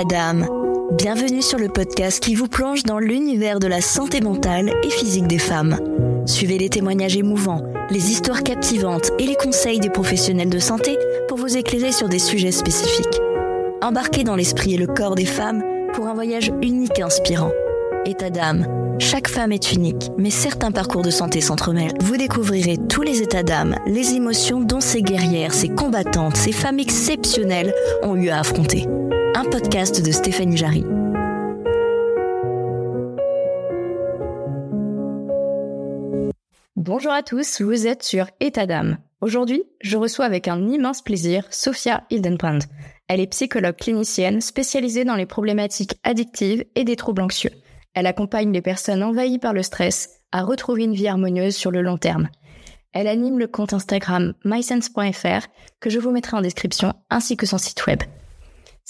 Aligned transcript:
État. 0.00 0.32
Bienvenue 0.92 1.42
sur 1.42 1.58
le 1.58 1.68
podcast 1.68 2.22
qui 2.22 2.34
vous 2.34 2.48
plonge 2.48 2.84
dans 2.84 2.98
l'univers 2.98 3.58
de 3.58 3.66
la 3.66 3.82
santé 3.82 4.22
mentale 4.22 4.72
et 4.82 4.88
physique 4.88 5.26
des 5.26 5.38
femmes. 5.38 5.78
Suivez 6.24 6.56
les 6.56 6.70
témoignages 6.70 7.18
émouvants, 7.18 7.62
les 7.90 8.10
histoires 8.10 8.42
captivantes 8.42 9.10
et 9.18 9.26
les 9.26 9.34
conseils 9.34 9.78
des 9.78 9.90
professionnels 9.90 10.48
de 10.48 10.58
santé 10.58 10.96
pour 11.28 11.36
vous 11.36 11.58
éclairer 11.58 11.92
sur 11.92 12.08
des 12.08 12.18
sujets 12.18 12.50
spécifiques. 12.50 13.20
Embarquez 13.82 14.24
dans 14.24 14.36
l'esprit 14.36 14.74
et 14.74 14.78
le 14.78 14.86
corps 14.86 15.16
des 15.16 15.26
femmes 15.26 15.62
pour 15.92 16.06
un 16.06 16.14
voyage 16.14 16.50
unique 16.62 16.98
et 16.98 17.02
inspirant. 17.02 17.52
État 18.06 18.30
d'âme. 18.30 18.66
Chaque 18.98 19.28
femme 19.28 19.52
est 19.52 19.72
unique, 19.72 20.10
mais 20.16 20.30
certains 20.30 20.70
parcours 20.70 21.02
de 21.02 21.10
santé 21.10 21.42
s'entremêlent. 21.42 21.96
Vous 22.00 22.16
découvrirez 22.16 22.78
tous 22.88 23.02
les 23.02 23.20
états 23.20 23.42
d'âme, 23.42 23.76
les 23.86 24.14
émotions 24.14 24.60
dont 24.60 24.80
ces 24.80 25.02
guerrières, 25.02 25.52
ces 25.52 25.68
combattantes, 25.68 26.36
ces 26.36 26.52
femmes 26.52 26.78
exceptionnelles 26.78 27.74
ont 28.02 28.16
eu 28.16 28.30
à 28.30 28.40
affronter. 28.40 28.86
Un 29.40 29.48
podcast 29.48 30.04
de 30.04 30.12
Stéphanie 30.12 30.58
Jarry. 30.58 30.84
Bonjour 36.76 37.10
à 37.10 37.22
tous, 37.22 37.62
vous 37.62 37.86
êtes 37.86 38.02
sur 38.02 38.26
État 38.40 38.66
d'âme. 38.66 38.98
Aujourd'hui, 39.22 39.62
je 39.80 39.96
reçois 39.96 40.26
avec 40.26 40.46
un 40.46 40.68
immense 40.68 41.00
plaisir 41.00 41.46
Sophia 41.48 42.04
Hildenbrand. 42.10 42.58
Elle 43.08 43.20
est 43.20 43.28
psychologue 43.28 43.76
clinicienne 43.76 44.42
spécialisée 44.42 45.06
dans 45.06 45.16
les 45.16 45.24
problématiques 45.24 45.98
addictives 46.04 46.66
et 46.74 46.84
des 46.84 46.96
troubles 46.96 47.22
anxieux. 47.22 47.52
Elle 47.94 48.08
accompagne 48.08 48.52
les 48.52 48.60
personnes 48.60 49.02
envahies 49.02 49.38
par 49.38 49.54
le 49.54 49.62
stress 49.62 50.20
à 50.32 50.42
retrouver 50.42 50.84
une 50.84 50.92
vie 50.92 51.08
harmonieuse 51.08 51.56
sur 51.56 51.70
le 51.70 51.80
long 51.80 51.96
terme. 51.96 52.28
Elle 52.92 53.08
anime 53.08 53.38
le 53.38 53.46
compte 53.46 53.72
Instagram 53.72 54.34
mysense.fr 54.44 55.46
que 55.80 55.88
je 55.88 55.98
vous 55.98 56.10
mettrai 56.10 56.36
en 56.36 56.42
description 56.42 56.92
ainsi 57.08 57.38
que 57.38 57.46
son 57.46 57.56
site 57.56 57.86
web. 57.86 58.02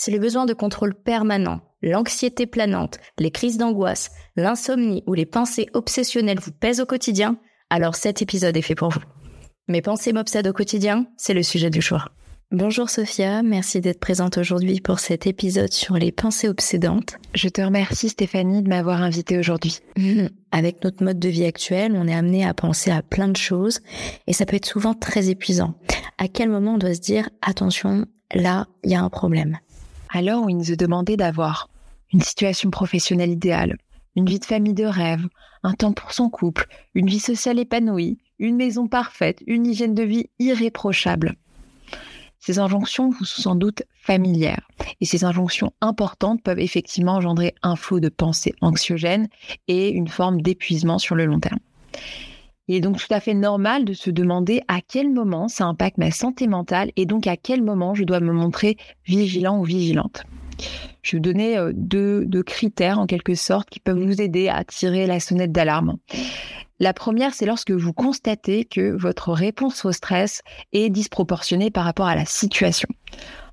Si 0.02 0.10
le 0.10 0.18
besoin 0.18 0.46
de 0.46 0.54
contrôle 0.54 0.94
permanent, 0.94 1.60
l'anxiété 1.82 2.46
planante, 2.46 2.96
les 3.18 3.30
crises 3.30 3.58
d'angoisse, 3.58 4.10
l'insomnie 4.34 5.04
ou 5.06 5.12
les 5.12 5.26
pensées 5.26 5.68
obsessionnelles 5.74 6.40
vous 6.40 6.52
pèsent 6.52 6.80
au 6.80 6.86
quotidien, 6.86 7.36
alors 7.68 7.94
cet 7.94 8.22
épisode 8.22 8.56
est 8.56 8.62
fait 8.62 8.74
pour 8.74 8.88
vous. 8.88 9.02
Mes 9.68 9.82
pensées 9.82 10.14
m'obsèdent 10.14 10.46
au 10.46 10.54
quotidien, 10.54 11.04
c'est 11.18 11.34
le 11.34 11.42
sujet 11.42 11.68
du 11.68 11.82
jour. 11.82 12.08
Bonjour 12.50 12.88
Sophia, 12.88 13.42
merci 13.42 13.82
d'être 13.82 14.00
présente 14.00 14.38
aujourd'hui 14.38 14.80
pour 14.80 15.00
cet 15.00 15.26
épisode 15.26 15.70
sur 15.70 15.96
les 15.96 16.12
pensées 16.12 16.48
obsédantes. 16.48 17.18
Je 17.34 17.50
te 17.50 17.60
remercie 17.60 18.08
Stéphanie 18.08 18.62
de 18.62 18.70
m'avoir 18.70 19.02
invitée 19.02 19.38
aujourd'hui. 19.38 19.80
Avec 20.50 20.82
notre 20.82 21.04
mode 21.04 21.18
de 21.18 21.28
vie 21.28 21.44
actuel, 21.44 21.92
on 21.94 22.08
est 22.08 22.14
amené 22.14 22.46
à 22.46 22.54
penser 22.54 22.90
à 22.90 23.02
plein 23.02 23.28
de 23.28 23.36
choses 23.36 23.80
et 24.26 24.32
ça 24.32 24.46
peut 24.46 24.56
être 24.56 24.64
souvent 24.64 24.94
très 24.94 25.28
épuisant. 25.28 25.74
À 26.16 26.26
quel 26.26 26.48
moment 26.48 26.76
on 26.76 26.78
doit 26.78 26.94
se 26.94 27.00
dire 27.00 27.28
attention, 27.42 28.06
là, 28.34 28.66
il 28.82 28.92
y 28.92 28.94
a 28.94 29.02
un 29.02 29.10
problème? 29.10 29.58
Alors, 30.12 30.50
il 30.50 30.56
nous 30.56 30.72
est 30.72 30.76
demandé 30.76 31.16
d'avoir 31.16 31.68
une 32.12 32.20
situation 32.20 32.70
professionnelle 32.70 33.30
idéale, 33.30 33.76
une 34.16 34.26
vie 34.26 34.40
de 34.40 34.44
famille 34.44 34.74
de 34.74 34.84
rêve, 34.84 35.28
un 35.62 35.72
temps 35.72 35.92
pour 35.92 36.12
son 36.12 36.28
couple, 36.28 36.66
une 36.94 37.08
vie 37.08 37.20
sociale 37.20 37.60
épanouie, 37.60 38.18
une 38.40 38.56
maison 38.56 38.88
parfaite, 38.88 39.40
une 39.46 39.66
hygiène 39.66 39.94
de 39.94 40.02
vie 40.02 40.28
irréprochable. 40.40 41.36
Ces 42.40 42.58
injonctions 42.58 43.10
vous 43.10 43.24
sont 43.24 43.42
sans 43.42 43.54
doute 43.54 43.84
familières 43.94 44.66
et 45.00 45.04
ces 45.04 45.24
injonctions 45.24 45.72
importantes 45.80 46.42
peuvent 46.42 46.58
effectivement 46.58 47.16
engendrer 47.16 47.54
un 47.62 47.76
flot 47.76 48.00
de 48.00 48.08
pensées 48.08 48.54
anxiogènes 48.62 49.28
et 49.68 49.90
une 49.90 50.08
forme 50.08 50.40
d'épuisement 50.40 50.98
sur 50.98 51.14
le 51.14 51.26
long 51.26 51.38
terme. 51.38 51.60
Il 52.70 52.76
est 52.76 52.80
donc 52.80 52.98
tout 52.98 53.12
à 53.12 53.18
fait 53.18 53.34
normal 53.34 53.84
de 53.84 53.92
se 53.94 54.10
demander 54.10 54.62
à 54.68 54.80
quel 54.80 55.10
moment 55.10 55.48
ça 55.48 55.64
impacte 55.64 55.98
ma 55.98 56.12
santé 56.12 56.46
mentale 56.46 56.92
et 56.94 57.04
donc 57.04 57.26
à 57.26 57.36
quel 57.36 57.64
moment 57.64 57.94
je 57.94 58.04
dois 58.04 58.20
me 58.20 58.32
montrer 58.32 58.76
vigilant 59.04 59.58
ou 59.58 59.64
vigilante. 59.64 60.22
Je 61.02 61.10
vais 61.10 61.18
vous 61.18 61.22
donner 61.22 61.58
euh, 61.58 61.72
deux, 61.74 62.24
deux 62.26 62.44
critères 62.44 63.00
en 63.00 63.06
quelque 63.06 63.34
sorte 63.34 63.70
qui 63.70 63.80
peuvent 63.80 63.98
vous 63.98 64.22
aider 64.22 64.48
à 64.48 64.62
tirer 64.62 65.08
la 65.08 65.18
sonnette 65.18 65.50
d'alarme. 65.50 65.96
La 66.78 66.94
première, 66.94 67.34
c'est 67.34 67.44
lorsque 67.44 67.72
vous 67.72 67.92
constatez 67.92 68.66
que 68.66 68.96
votre 68.96 69.32
réponse 69.32 69.84
au 69.84 69.90
stress 69.90 70.42
est 70.72 70.90
disproportionnée 70.90 71.72
par 71.72 71.82
rapport 71.82 72.06
à 72.06 72.14
la 72.14 72.24
situation. 72.24 72.88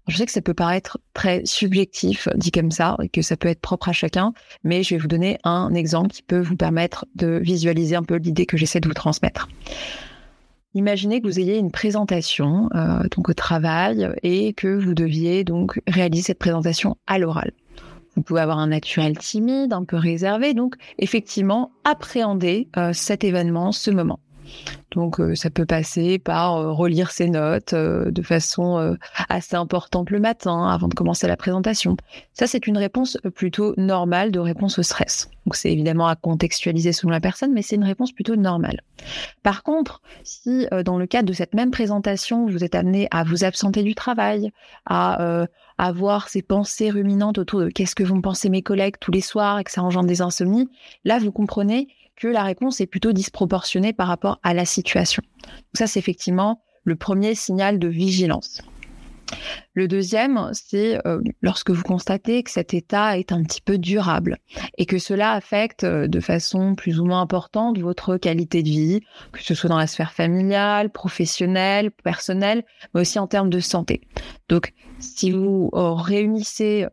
Je 0.07 0.15
sais 0.15 0.25
que 0.25 0.31
ça 0.31 0.41
peut 0.41 0.53
paraître 0.53 0.97
très 1.13 1.45
subjectif 1.45 2.29
dit 2.35 2.51
comme 2.51 2.71
ça 2.71 2.95
et 3.03 3.09
que 3.09 3.21
ça 3.21 3.35
peut 3.35 3.49
être 3.49 3.59
propre 3.59 3.89
à 3.89 3.93
chacun, 3.93 4.33
mais 4.63 4.81
je 4.81 4.95
vais 4.95 5.01
vous 5.01 5.07
donner 5.07 5.37
un 5.43 5.73
exemple 5.73 6.11
qui 6.11 6.23
peut 6.23 6.39
vous 6.39 6.55
permettre 6.55 7.05
de 7.15 7.39
visualiser 7.43 7.95
un 7.95 8.03
peu 8.03 8.15
l'idée 8.15 8.45
que 8.45 8.55
j'essaie 8.55 8.79
de 8.79 8.87
vous 8.87 8.93
transmettre. 8.93 9.49
Imaginez 10.73 11.21
que 11.21 11.27
vous 11.27 11.39
ayez 11.39 11.57
une 11.57 11.71
présentation 11.71 12.69
euh, 12.75 13.03
donc 13.15 13.29
au 13.29 13.33
travail 13.33 14.09
et 14.23 14.53
que 14.53 14.67
vous 14.67 14.93
deviez 14.93 15.43
donc 15.43 15.81
réaliser 15.87 16.23
cette 16.23 16.39
présentation 16.39 16.95
à 17.07 17.17
l'oral. 17.17 17.51
Vous 18.15 18.21
pouvez 18.21 18.41
avoir 18.41 18.59
un 18.59 18.67
naturel 18.67 19.17
timide, 19.17 19.73
un 19.73 19.83
peu 19.83 19.97
réservé, 19.97 20.53
donc 20.53 20.75
effectivement 20.99 21.71
appréhender 21.83 22.67
euh, 22.77 22.93
cet 22.93 23.23
événement, 23.23 23.71
ce 23.71 23.91
moment. 23.91 24.19
Donc 24.91 25.19
euh, 25.19 25.35
ça 25.35 25.49
peut 25.49 25.65
passer 25.65 26.19
par 26.19 26.55
euh, 26.55 26.71
relire 26.71 27.11
ses 27.11 27.29
notes 27.29 27.73
de 27.75 28.21
façon 28.21 28.95
assez 29.29 29.55
importante 29.55 30.09
le 30.09 30.19
matin 30.19 30.67
avant 30.67 30.87
de 30.87 30.93
commencer 30.93 31.27
la 31.27 31.37
présentation. 31.37 31.97
Ça 32.33 32.47
c'est 32.47 32.67
une 32.67 32.77
réponse 32.77 33.17
plutôt 33.35 33.73
normale 33.77 34.31
de 34.31 34.39
réponse 34.39 34.79
au 34.79 34.83
stress. 34.83 35.29
Donc 35.45 35.55
c'est 35.55 35.71
évidemment 35.71 36.07
à 36.07 36.15
contextualiser 36.15 36.91
selon 36.91 37.11
la 37.11 37.19
personne, 37.19 37.53
mais 37.53 37.61
c'est 37.61 37.75
une 37.75 37.83
réponse 37.83 38.11
plutôt 38.11 38.35
normale. 38.35 38.81
Par 39.43 39.63
contre, 39.63 40.01
si 40.23 40.67
dans 40.83 40.97
le 40.97 41.07
cadre 41.07 41.27
de 41.27 41.33
cette 41.33 41.53
même 41.53 41.71
présentation, 41.71 42.47
vous 42.47 42.63
êtes 42.63 42.75
amené 42.75 43.07
à 43.11 43.23
vous 43.23 43.43
absenter 43.43 43.83
du 43.83 43.95
travail, 43.95 44.51
à 44.85 45.47
avoir 45.77 46.29
ces 46.29 46.41
pensées 46.41 46.89
ruminantes 46.89 47.37
autour 47.37 47.61
de 47.61 47.69
qu'est-ce 47.69 47.95
que 47.95 48.03
vont 48.03 48.21
penser 48.21 48.49
mes 48.49 48.61
collègues 48.61 48.95
tous 48.99 49.11
les 49.11 49.21
soirs 49.21 49.59
et 49.59 49.63
que 49.63 49.71
ça 49.71 49.83
engendre 49.83 50.07
des 50.07 50.21
insomnies, 50.21 50.69
là, 51.05 51.19
vous 51.19 51.31
comprenez 51.31 51.87
que 52.17 52.27
la 52.27 52.43
réponse 52.43 52.81
est 52.81 52.87
plutôt 52.87 53.13
disproportionnée 53.13 53.93
par 53.93 54.07
rapport 54.07 54.39
à 54.43 54.53
la 54.53 54.65
situation. 54.65 55.23
Donc 55.45 55.75
ça, 55.75 55.87
c'est 55.87 55.99
effectivement 55.99 56.61
le 56.83 56.95
premier 56.95 57.35
signal 57.35 57.79
de 57.79 57.87
vigilance. 57.87 58.61
Le 59.73 59.87
deuxième, 59.87 60.49
c'est 60.53 61.05
euh, 61.05 61.21
lorsque 61.41 61.69
vous 61.69 61.83
constatez 61.83 62.43
que 62.43 62.49
cet 62.49 62.73
état 62.73 63.17
est 63.17 63.31
un 63.31 63.43
petit 63.43 63.61
peu 63.61 63.77
durable 63.77 64.37
et 64.77 64.85
que 64.85 64.97
cela 64.97 65.33
affecte 65.33 65.83
euh, 65.83 66.07
de 66.07 66.19
façon 66.19 66.75
plus 66.75 66.99
ou 66.99 67.05
moins 67.05 67.21
importante 67.21 67.77
votre 67.77 68.17
qualité 68.17 68.63
de 68.63 68.69
vie, 68.69 69.01
que 69.33 69.43
ce 69.43 69.53
soit 69.53 69.69
dans 69.69 69.77
la 69.77 69.87
sphère 69.87 70.13
familiale, 70.13 70.89
professionnelle, 70.89 71.91
personnelle, 71.91 72.63
mais 72.93 73.01
aussi 73.01 73.19
en 73.19 73.27
termes 73.27 73.49
de 73.49 73.59
santé. 73.59 74.01
Donc, 74.49 74.73
si 74.99 75.31
vous 75.31 75.69
euh, 75.73 75.91
réunissez 75.91 76.87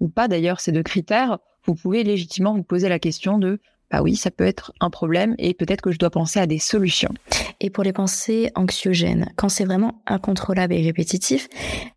ou 0.00 0.08
pas 0.08 0.28
d'ailleurs 0.28 0.60
ces 0.60 0.72
deux 0.72 0.82
critères, 0.82 1.38
vous 1.64 1.74
pouvez 1.74 2.02
légitimement 2.02 2.54
vous 2.54 2.62
poser 2.62 2.88
la 2.88 2.98
question 2.98 3.38
de 3.38 3.60
bah 3.92 4.00
oui, 4.02 4.16
ça 4.16 4.30
peut 4.30 4.46
être 4.46 4.72
un 4.80 4.88
problème 4.88 5.34
et 5.38 5.52
peut-être 5.52 5.82
que 5.82 5.92
je 5.92 5.98
dois 5.98 6.08
penser 6.08 6.40
à 6.40 6.46
des 6.46 6.58
solutions. 6.58 7.12
Et 7.60 7.68
pour 7.68 7.84
les 7.84 7.92
pensées 7.92 8.50
anxiogènes, 8.54 9.30
quand 9.36 9.50
c'est 9.50 9.66
vraiment 9.66 10.02
incontrôlable 10.06 10.72
et 10.72 10.82
répétitif, 10.82 11.48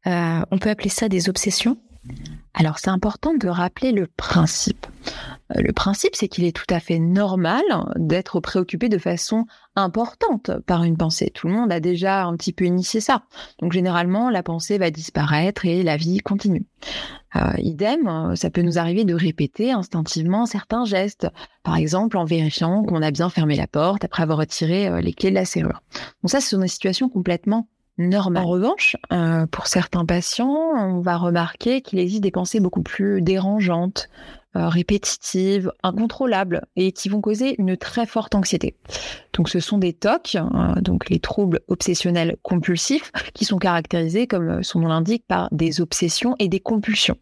euh, 0.06 0.42
on 0.52 0.58
peut 0.58 0.70
appeler 0.70 0.90
ça 0.90 1.08
des 1.08 1.30
obsessions? 1.30 1.78
Alors 2.54 2.80
c'est 2.80 2.90
important 2.90 3.34
de 3.34 3.48
rappeler 3.48 3.94
le 3.94 4.08
principe. 4.08 4.86
Euh, 5.56 5.62
le 5.62 5.74
principe, 5.74 6.16
c'est 6.16 6.28
qu'il 6.28 6.44
est 6.46 6.56
tout 6.56 6.74
à 6.74 6.80
fait 6.80 7.00
normal 7.00 7.64
d'être 7.98 8.40
préoccupé 8.40 8.90
de 8.90 8.98
façon 8.98 9.46
importante 9.76 10.52
par 10.66 10.84
une 10.84 10.98
pensée. 10.98 11.32
Tout 11.34 11.48
le 11.48 11.54
monde 11.54 11.72
a 11.72 11.80
déjà 11.80 12.26
un 12.26 12.36
petit 12.36 12.54
peu 12.54 12.66
initié 12.66 13.02
ça. 13.02 13.24
Donc 13.60 13.74
généralement, 13.74 14.30
la 14.30 14.44
pensée 14.44 14.78
va 14.78 14.92
disparaître 14.92 15.66
et 15.66 15.84
la 15.84 15.98
vie 15.98 16.20
continue. 16.20 16.66
Euh, 17.36 17.52
idem, 17.58 18.34
ça 18.36 18.50
peut 18.50 18.62
nous 18.62 18.80
arriver 18.80 19.04
de 19.04 19.14
répéter 19.14 19.72
instinctivement 19.72 20.46
certains 20.46 20.86
gestes, 20.86 21.28
par 21.64 21.76
exemple 21.76 22.18
en 22.18 22.24
vérifiant 22.24 22.84
qu'on 22.84 23.02
a 23.02 23.12
bien 23.12 23.30
fermé 23.30 23.56
la 23.56 23.68
porte 23.68 24.06
après 24.06 24.24
avoir 24.24 24.38
retiré 24.38 24.88
euh, 24.88 25.02
les 25.02 25.12
clés 25.12 25.32
de 25.32 25.36
la 25.36 25.46
serrure. 25.46 25.82
Donc 26.24 26.32
ça, 26.32 26.40
ce 26.40 26.50
sont 26.50 26.62
des 26.62 26.70
situations 26.70 27.10
complètement 27.10 27.68
En 27.98 28.46
revanche, 28.46 28.98
euh, 29.14 29.46
pour 29.48 29.68
certains 29.68 30.06
patients, 30.06 30.74
on 30.76 31.00
va 31.00 31.18
remarquer 31.18 31.82
qu'il 31.82 32.00
existe 32.00 32.24
des 32.24 32.32
pensées 32.32 32.60
beaucoup 32.60 32.82
plus 32.82 33.22
dérangeantes, 33.22 34.10
euh, 34.58 34.68
répétitives, 34.68 35.72
incontrôlables 35.82 36.62
et 36.76 36.92
qui 36.92 37.08
vont 37.08 37.22
causer 37.22 37.56
une 37.58 37.78
très 37.78 38.06
forte 38.06 38.36
anxiété. 38.36 38.76
Donc 39.34 39.48
ce 39.48 39.62
sont 39.62 39.78
des 39.78 39.94
TOC, 39.94 40.36
euh, 40.36 40.82
donc 40.82 41.10
les 41.10 41.20
troubles 41.20 41.62
obsessionnels 41.70 42.36
compulsifs, 42.42 43.12
qui 43.34 43.46
sont 43.46 43.58
caractérisés, 43.58 44.28
comme 44.28 44.62
son 44.62 44.80
nom 44.80 44.90
l'indique, 44.90 45.24
par 45.28 45.48
des 45.52 45.80
obsessions 45.80 46.36
et 46.40 46.50
des 46.50 46.60
compulsions. 46.60 47.18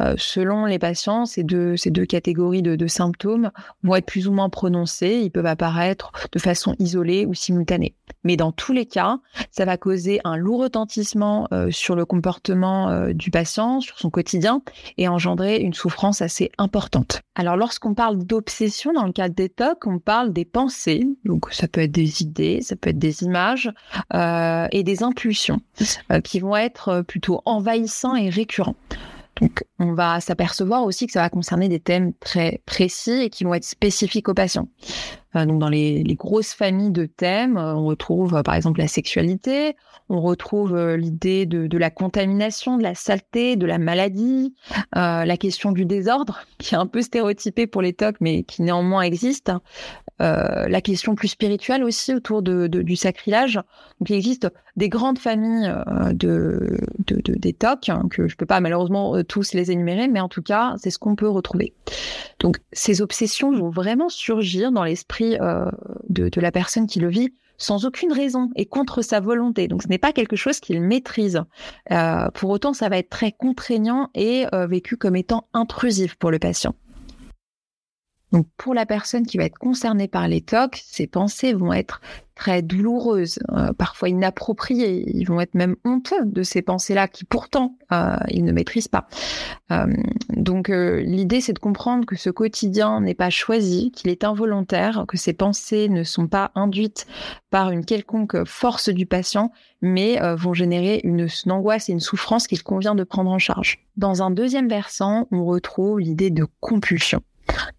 Euh, 0.00 0.14
selon 0.18 0.66
les 0.66 0.78
patients, 0.78 1.24
ces 1.24 1.44
deux, 1.44 1.76
ces 1.76 1.90
deux 1.90 2.06
catégories 2.06 2.62
de, 2.62 2.86
symptômes 2.86 3.50
vont 3.82 3.94
être 3.94 4.06
plus 4.06 4.28
ou 4.28 4.32
moins 4.32 4.50
prononcés. 4.50 5.20
Ils 5.22 5.30
peuvent 5.30 5.46
apparaître 5.46 6.12
de 6.32 6.38
façon 6.38 6.74
isolée 6.78 7.24
ou 7.26 7.34
simultanée. 7.34 7.94
Mais 8.24 8.36
dans 8.36 8.52
tous 8.52 8.72
les 8.72 8.86
cas, 8.86 9.18
ça 9.50 9.64
va 9.64 9.76
causer 9.76 10.20
un 10.24 10.36
lourd 10.36 10.60
retentissement 10.60 11.48
euh, 11.52 11.70
sur 11.70 11.94
le 11.94 12.04
comportement 12.04 12.88
euh, 12.88 13.12
du 13.12 13.30
patient, 13.30 13.80
sur 13.80 13.98
son 13.98 14.10
quotidien, 14.10 14.62
et 14.98 15.08
engendrer 15.08 15.58
une 15.58 15.74
souffrance 15.74 16.22
assez 16.22 16.50
importante. 16.58 17.20
Alors, 17.34 17.56
lorsqu'on 17.56 17.94
parle 17.94 18.18
d'obsession 18.18 18.92
dans 18.92 19.06
le 19.06 19.12
cadre 19.12 19.34
des 19.34 19.48
TOC, 19.48 19.86
on 19.86 19.98
parle 19.98 20.32
des 20.32 20.44
pensées. 20.44 21.06
Donc, 21.24 21.52
ça 21.52 21.68
peut 21.68 21.82
être 21.82 21.92
des 21.92 22.22
idées, 22.22 22.60
ça 22.62 22.76
peut 22.76 22.90
être 22.90 22.98
des 22.98 23.24
images 23.24 23.72
et 24.12 24.82
des 24.82 25.02
impulsions 25.02 25.60
qui 26.22 26.40
vont 26.40 26.56
être 26.56 27.02
plutôt 27.02 27.42
envahissants 27.44 28.14
et 28.14 28.30
récurrents. 28.30 28.76
Donc, 29.40 29.64
on 29.78 29.94
va 29.94 30.20
s'apercevoir 30.20 30.84
aussi 30.84 31.06
que 31.06 31.12
ça 31.12 31.20
va 31.20 31.28
concerner 31.28 31.68
des 31.68 31.80
thèmes 31.80 32.12
très 32.14 32.62
précis 32.66 33.22
et 33.22 33.30
qui 33.30 33.44
vont 33.44 33.54
être 33.54 33.64
spécifiques 33.64 34.28
aux 34.28 34.34
patients. 34.34 34.68
Euh, 35.34 35.44
donc, 35.44 35.58
dans 35.58 35.68
les, 35.68 36.02
grosses 36.14 36.54
familles 36.54 36.92
de 36.92 37.06
thèmes, 37.06 37.56
euh, 37.56 37.74
on 37.74 37.86
retrouve 37.86 38.42
par 38.44 38.54
exemple 38.54 38.80
la 38.80 38.86
sexualité, 38.86 39.76
on 40.08 40.20
retrouve 40.20 40.78
l'idée 40.94 41.46
de, 41.46 41.78
la 41.78 41.90
contamination, 41.90 42.76
de 42.76 42.82
la 42.82 42.94
saleté, 42.94 43.56
de 43.56 43.66
la 43.66 43.78
maladie, 43.78 44.54
la 44.92 45.36
question 45.38 45.72
du 45.72 45.86
désordre, 45.86 46.40
qui 46.58 46.74
est 46.74 46.78
un 46.78 46.86
peu 46.86 47.02
stéréotypée 47.02 47.66
pour 47.66 47.82
les 47.82 47.94
TOC, 47.94 48.16
mais 48.20 48.42
qui 48.44 48.62
néanmoins 48.62 49.02
existe. 49.02 49.50
Euh, 50.20 50.68
la 50.68 50.80
question 50.80 51.16
plus 51.16 51.28
spirituelle 51.28 51.82
aussi 51.82 52.14
autour 52.14 52.42
de, 52.42 52.68
du 52.68 52.94
sacrilège. 52.94 53.56
Donc, 53.56 54.10
il 54.10 54.14
existe 54.14 54.48
des 54.76 54.88
grandes 54.88 55.18
familles 55.18 55.68
euh, 55.68 56.12
de, 56.12 56.78
de, 57.06 57.34
des 57.34 57.52
TOC, 57.52 57.88
hein, 57.88 58.06
que 58.10 58.26
je 58.28 58.36
peux 58.36 58.46
pas 58.46 58.60
malheureusement 58.60 59.16
euh, 59.16 59.22
tous 59.22 59.52
les 59.52 59.70
énumérer, 59.70 60.08
mais 60.08 60.20
en 60.20 60.28
tout 60.28 60.42
cas, 60.42 60.74
c'est 60.78 60.90
ce 60.90 60.98
qu'on 60.98 61.16
peut 61.16 61.28
retrouver. 61.28 61.74
Donc, 62.40 62.58
ces 62.72 63.00
obsessions 63.00 63.52
vont 63.52 63.70
vraiment 63.70 64.08
surgir 64.08 64.72
dans 64.72 64.84
l'esprit 64.84 65.36
de, 66.08 66.28
de 66.28 66.40
la 66.40 66.52
personne 66.52 66.86
qui 66.86 67.00
le 67.00 67.08
vit 67.08 67.34
sans 67.56 67.84
aucune 67.84 68.12
raison 68.12 68.50
et 68.56 68.66
contre 68.66 69.00
sa 69.02 69.20
volonté. 69.20 69.68
Donc 69.68 69.84
ce 69.84 69.88
n'est 69.88 69.98
pas 69.98 70.12
quelque 70.12 70.34
chose 70.34 70.58
qu'il 70.58 70.80
maîtrise. 70.80 71.40
pour 72.34 72.50
autant, 72.50 72.72
ça 72.72 72.88
va 72.88 72.98
être 72.98 73.10
très 73.10 73.30
contraignant 73.30 74.10
et 74.14 74.44
vécu 74.68 74.96
comme 74.96 75.14
étant 75.14 75.46
intrusif 75.52 76.16
pour 76.16 76.32
le 76.32 76.40
patient. 76.40 76.74
Donc 78.34 78.48
pour 78.56 78.74
la 78.74 78.84
personne 78.84 79.24
qui 79.24 79.38
va 79.38 79.44
être 79.44 79.58
concernée 79.58 80.08
par 80.08 80.26
les 80.26 80.40
TOC, 80.40 80.82
ces 80.84 81.06
pensées 81.06 81.52
vont 81.52 81.72
être 81.72 82.00
très 82.34 82.62
douloureuses, 82.62 83.38
euh, 83.52 83.72
parfois 83.72 84.08
inappropriées. 84.08 85.04
Ils 85.14 85.24
vont 85.24 85.40
être 85.40 85.54
même 85.54 85.76
honteux 85.84 86.24
de 86.24 86.42
ces 86.42 86.62
pensées-là 86.62 87.08
qui 87.08 87.24
pourtant 87.24 87.76
euh, 87.92 88.16
ils 88.28 88.44
ne 88.44 88.52
maîtrisent 88.52 88.88
pas. 88.88 89.06
Euh, 89.70 89.86
donc 90.30 90.68
l'idée 90.68 91.40
c'est 91.40 91.52
de 91.52 91.58
comprendre 91.58 92.04
que 92.06 92.16
ce 92.16 92.30
quotidien 92.30 93.00
n'est 93.00 93.14
pas 93.14 93.30
choisi, 93.30 93.90
qu'il 93.92 94.10
est 94.10 94.24
involontaire, 94.24 95.04
que 95.06 95.16
ces 95.16 95.32
pensées 95.32 95.88
ne 95.88 96.02
sont 96.02 96.26
pas 96.26 96.50
induites 96.54 97.06
par 97.50 97.70
une 97.70 97.84
quelconque 97.84 98.44
force 98.44 98.88
du 98.88 99.06
patient, 99.06 99.52
mais 99.80 100.18
vont 100.36 100.54
générer 100.54 101.00
une, 101.04 101.28
une 101.44 101.52
angoisse 101.52 101.88
et 101.88 101.92
une 101.92 102.00
souffrance 102.00 102.46
qu'il 102.46 102.62
convient 102.62 102.94
de 102.94 103.04
prendre 103.04 103.30
en 103.30 103.38
charge. 103.38 103.84
Dans 103.96 104.22
un 104.22 104.30
deuxième 104.30 104.68
versant, 104.68 105.28
on 105.30 105.44
retrouve 105.44 106.00
l'idée 106.00 106.30
de 106.30 106.46
compulsion. 106.60 107.22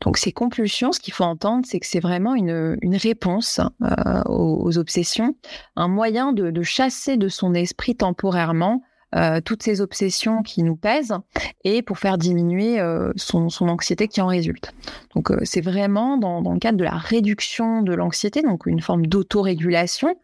Donc 0.02 0.18
ces 0.18 0.32
compulsions, 0.32 0.92
ce 0.92 1.00
qu'il 1.00 1.14
faut 1.14 1.24
entendre, 1.24 1.66
c'est 1.68 1.80
que 1.80 1.88
c'est 1.88 2.00
vraiment 2.00 2.36
une, 2.36 2.78
réponse 2.96 3.60
euh, 3.84 4.22
aux, 4.28 4.78
obsessions, 4.78 5.36
un 5.76 5.88
moyen 5.88 6.34
de, 6.34 6.64
chasser 6.64 7.18
de 7.18 7.28
son 7.28 7.54
esprit 7.54 7.96
temporairement 7.96 8.82
euh, 9.16 9.40
toutes 9.40 9.64
ces 9.64 9.82
obsessions 9.82 10.42
qui 10.44 10.62
nous 10.64 10.76
pèsent 10.76 11.16
et 11.64 11.82
pour 11.82 12.00
faire 12.00 12.18
diminuer 12.18 12.80
euh, 12.80 13.14
son, 13.16 13.48
anxiété 13.62 14.08
qui 14.08 14.20
en 14.20 14.28
résulte. 14.28 14.74
Donc 15.16 15.32
c'est 15.44 15.62
vraiment 15.62 16.18
dans, 16.18 16.42
le 16.42 16.60
cadre 16.60 16.78
de 16.78 16.84
la 16.84 16.98
réduction 16.98 17.82
de 17.82 17.94
l'anxiété, 17.94 18.42
donc 18.42 18.66
une 18.66 18.82
forme 18.82 19.08
d'autorégulation, 19.08 20.16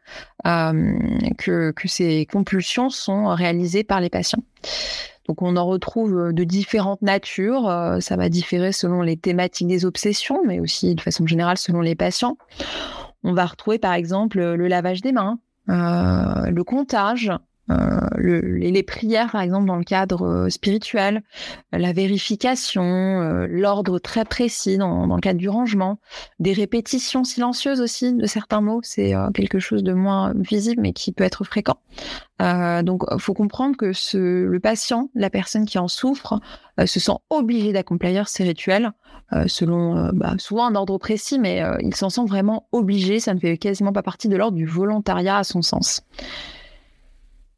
que 0.43 1.73
ces 1.85 2.27
compulsions 2.31 2.89
sont 2.89 3.27
réalisées 3.29 3.83
par 3.83 4.01
les 4.01 4.09
patients. 4.09 4.43
Donc 5.27 5.41
on 5.41 5.55
en 5.55 5.65
retrouve 5.65 6.17
euh, 6.17 6.31
de 6.33 6.43
différentes 6.43 7.01
natures. 7.01 7.69
Euh, 7.69 7.99
ça 7.99 8.15
va 8.15 8.29
différer 8.29 8.71
selon 8.71 9.01
les 9.01 9.17
thématiques 9.17 9.67
des 9.67 9.85
obsessions, 9.85 10.41
mais 10.45 10.59
aussi 10.59 10.95
de 10.95 11.01
façon 11.01 11.25
générale 11.27 11.57
selon 11.57 11.81
les 11.81 11.95
patients. 11.95 12.37
On 13.23 13.33
va 13.33 13.45
retrouver 13.45 13.77
par 13.77 13.93
exemple 13.93 14.39
le 14.39 14.67
lavage 14.67 15.01
des 15.01 15.11
mains, 15.11 15.39
euh, 15.69 16.49
le 16.49 16.63
comptage, 16.63 17.31
euh, 17.71 17.99
les, 18.17 18.83
prières, 18.83 19.31
par 19.31 19.41
exemple, 19.41 19.67
dans 19.67 19.75
le 19.75 19.83
cadre 19.83 20.25
euh, 20.25 20.49
spirituel, 20.49 21.23
la 21.71 21.93
vérification, 21.93 22.83
euh, 22.83 23.47
l'ordre 23.49 23.99
très 23.99 24.25
précis 24.25 24.77
dans, 24.77 25.05
le 25.05 25.21
cadre 25.21 25.39
du 25.39 25.49
rangement, 25.49 25.99
des 26.39 26.53
répétitions 26.53 27.23
silencieuses 27.23 27.81
aussi 27.81 28.13
de 28.13 28.25
certains 28.25 28.61
mots, 28.61 28.81
c'est 28.83 29.13
quelque 29.33 29.59
chose 29.59 29.83
de 29.83 29.93
moins 29.93 30.33
visible 30.35 30.81
mais 30.81 30.93
qui 30.93 31.11
peut 31.11 31.23
être 31.23 31.43
fréquent. 31.43 31.77
donc, 32.39 33.03
faut 33.19 33.33
comprendre 33.33 33.77
que 33.77 33.91
le 34.15 34.59
patient, 34.59 35.09
la 35.15 35.29
personne 35.29 35.65
qui 35.65 35.77
en 35.77 35.87
souffre, 35.87 36.39
se 36.85 36.99
sent 36.99 37.17
obligé 37.29 37.73
d'accomplir 37.73 38.27
ces 38.27 38.43
rituels 38.43 38.91
selon 39.47 40.09
bah, 40.13 40.35
souvent 40.37 40.65
un 40.65 40.75
ordre 40.75 40.97
précis, 40.97 41.39
mais 41.39 41.63
il 41.81 41.95
s'en 41.95 42.09
sent 42.09 42.25
vraiment 42.25 42.67
obligé. 42.71 43.19
Ça 43.19 43.33
ne 43.33 43.39
fait 43.39 43.57
quasiment 43.57 43.93
pas 43.93 44.03
partie 44.03 44.27
de 44.27 44.35
l'ordre 44.35 44.57
du 44.57 44.65
volontariat 44.65 45.37
à 45.37 45.43
son 45.43 45.61
sens 45.61 46.03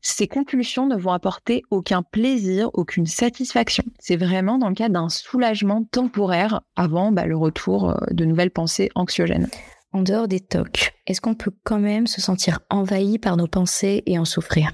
ces 0.05 0.27
compulsions 0.27 0.85
ne 0.85 0.97
vont 0.97 1.13
apporter 1.13 1.63
aucun 1.71 2.03
plaisir, 2.03 2.69
aucune 2.73 3.05
satisfaction. 3.05 3.85
C'est 3.99 4.17
vraiment 4.17 4.57
dans 4.57 4.67
le 4.67 4.75
cadre 4.75 4.93
d'un 4.93 5.07
soulagement 5.07 5.85
temporaire 5.85 6.61
avant 6.75 7.13
bah, 7.13 7.25
le 7.25 7.37
retour 7.37 7.89
euh, 7.89 7.95
de 8.11 8.25
nouvelles 8.25 8.51
pensées 8.51 8.89
anxiogènes. 8.95 9.49
En 9.93 10.01
dehors 10.01 10.27
des 10.27 10.41
tocs, 10.41 10.93
est-ce 11.07 11.21
qu'on 11.21 11.35
peut 11.35 11.53
quand 11.63 11.79
même 11.79 12.05
se 12.05 12.19
sentir 12.19 12.59
envahi 12.69 13.17
par 13.17 13.37
nos 13.37 13.47
pensées 13.47 14.03
et 14.05 14.19
en 14.19 14.25
souffrir? 14.25 14.71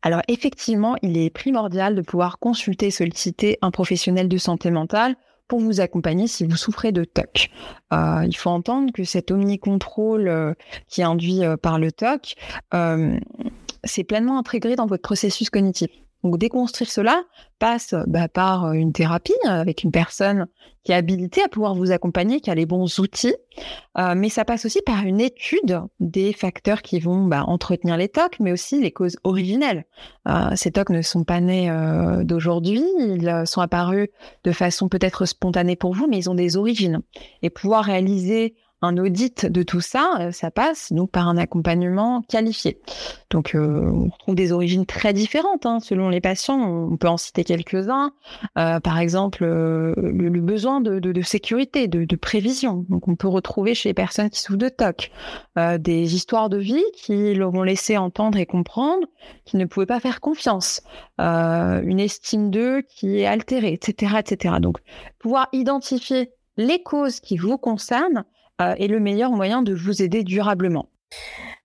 Alors 0.00 0.22
effectivement, 0.26 0.96
il 1.02 1.18
est 1.18 1.30
primordial 1.30 1.94
de 1.94 2.00
pouvoir 2.00 2.38
consulter, 2.38 2.90
solliciter 2.90 3.58
un 3.60 3.70
professionnel 3.70 4.28
de 4.28 4.38
santé 4.38 4.70
mentale 4.70 5.16
pour 5.48 5.60
vous 5.60 5.80
accompagner 5.80 6.28
si 6.28 6.46
vous 6.46 6.56
souffrez 6.56 6.92
de 6.92 7.04
TOC. 7.04 7.50
Euh, 7.92 8.24
il 8.26 8.36
faut 8.36 8.50
entendre 8.50 8.90
que 8.92 9.04
cet 9.04 9.30
omnicontrôle 9.30 10.28
euh, 10.28 10.54
qui 10.88 11.02
est 11.02 11.04
induit 11.04 11.42
par 11.60 11.78
le 11.78 11.92
TOC, 11.92 12.36
c'est 13.86 14.04
pleinement 14.04 14.38
intégré 14.38 14.76
dans 14.76 14.86
votre 14.86 15.02
processus 15.02 15.50
cognitif. 15.50 15.90
Donc 16.26 16.38
déconstruire 16.38 16.90
cela 16.90 17.22
passe 17.60 17.94
bah, 18.06 18.28
par 18.28 18.66
euh, 18.66 18.72
une 18.72 18.92
thérapie 18.92 19.32
euh, 19.44 19.50
avec 19.60 19.84
une 19.84 19.92
personne 19.92 20.46
qui 20.82 20.92
est 20.92 20.96
habilitée 20.96 21.42
à 21.42 21.48
pouvoir 21.48 21.74
vous 21.74 21.92
accompagner, 21.92 22.40
qui 22.40 22.50
a 22.50 22.54
les 22.54 22.66
bons 22.66 22.98
outils, 22.98 23.34
euh, 23.98 24.14
mais 24.16 24.28
ça 24.28 24.44
passe 24.44 24.64
aussi 24.64 24.80
par 24.84 25.04
une 25.04 25.20
étude 25.20 25.80
des 26.00 26.32
facteurs 26.32 26.82
qui 26.82 26.98
vont 26.98 27.24
bah, 27.24 27.44
entretenir 27.46 27.96
les 27.96 28.08
TOC, 28.08 28.40
mais 28.40 28.52
aussi 28.52 28.80
les 28.80 28.90
causes 28.90 29.16
originelles. 29.24 29.84
ces 30.54 30.72
TOC 30.72 30.90
ne 30.90 31.02
sont 31.02 31.24
pas 31.24 31.40
nés 31.40 31.70
d'aujourd'hui, 32.24 32.84
ils 32.98 33.42
sont 33.46 33.60
apparus 33.60 34.08
de 34.44 34.52
façon 34.52 34.88
peut-être 34.88 35.26
spontanée 35.26 35.76
pour 35.76 35.92
vous, 35.92 36.06
mais 36.08 36.18
ils 36.18 36.30
ont 36.30 36.34
des 36.34 36.56
origines. 36.56 37.00
Et 37.42 37.50
pouvoir 37.50 37.84
réaliser 37.84 38.54
un 38.86 38.96
audit 38.96 39.46
de 39.46 39.62
tout 39.62 39.80
ça, 39.80 40.16
euh, 40.20 40.32
ça 40.32 40.50
passe 40.50 40.92
donc 40.92 41.10
par 41.10 41.28
un 41.28 41.36
accompagnement 41.36 42.22
qualifié. 42.28 42.80
Donc, 43.30 43.54
euh, 43.54 43.90
on 43.92 44.08
retrouve 44.08 44.34
des 44.34 44.52
origines 44.52 44.86
très 44.86 45.12
différentes 45.12 45.66
hein, 45.66 45.80
selon 45.80 46.08
les 46.08 46.20
patients. 46.20 46.58
On 46.58 46.96
peut 46.96 47.08
en 47.08 47.16
citer 47.16 47.44
quelques-uns. 47.44 48.12
Euh, 48.56 48.80
par 48.80 48.98
exemple, 48.98 49.44
le, 49.44 50.40
besoin 50.40 50.80
de, 50.80 51.22
sécurité, 51.22 51.88
de, 51.88 52.16
prévision. 52.16 52.86
Donc, 52.88 53.08
on 53.08 53.16
peut 53.16 53.28
retrouver 53.28 53.74
chez 53.74 53.88
les 53.88 53.94
personnes 53.94 54.30
qui 54.30 54.40
souffrent 54.40 54.58
de 54.58 54.68
TOC 54.68 55.10
des 55.78 56.14
histoires 56.14 56.48
de 56.48 56.58
vie 56.58 56.84
qui 56.94 57.34
leur 57.34 57.54
ont 57.54 57.62
laissé 57.62 57.96
entendre 57.96 58.38
et 58.38 58.46
comprendre 58.46 59.06
qu'ils 59.44 59.58
ne 59.58 59.64
pouvaient 59.64 59.86
pas 59.86 60.00
faire 60.00 60.20
confiance, 60.20 60.82
une 61.18 62.00
estime 62.00 62.50
d'eux 62.50 62.82
qui 62.82 63.20
est 63.20 63.26
altérée, 63.26 63.72
etc., 63.72 64.16
etc. 64.20 64.56
Donc, 64.60 64.78
pouvoir 65.18 65.48
identifier 65.52 66.30
les 66.56 66.82
causes 66.82 67.20
qui 67.20 67.36
vous 67.36 67.58
concernent 67.58 68.24
euh, 68.60 68.74
est 68.78 68.88
le 68.88 69.00
meilleur 69.00 69.30
moyen 69.30 69.62
de 69.62 69.74
vous 69.74 70.02
aider 70.02 70.24
durablement. 70.24 70.88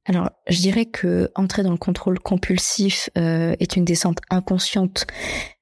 Alors, 0.06 0.30
je 0.48 0.60
dirais 0.60 0.86
que 0.86 1.32
entrer 1.36 1.64
dans 1.64 1.72
le 1.72 1.78
contrôle 1.78 2.20
compulsif 2.20 3.10
euh, 3.18 3.56
est 3.60 3.76
une 3.76 3.86
descente 3.86 4.18
inconsciente. 4.30 5.06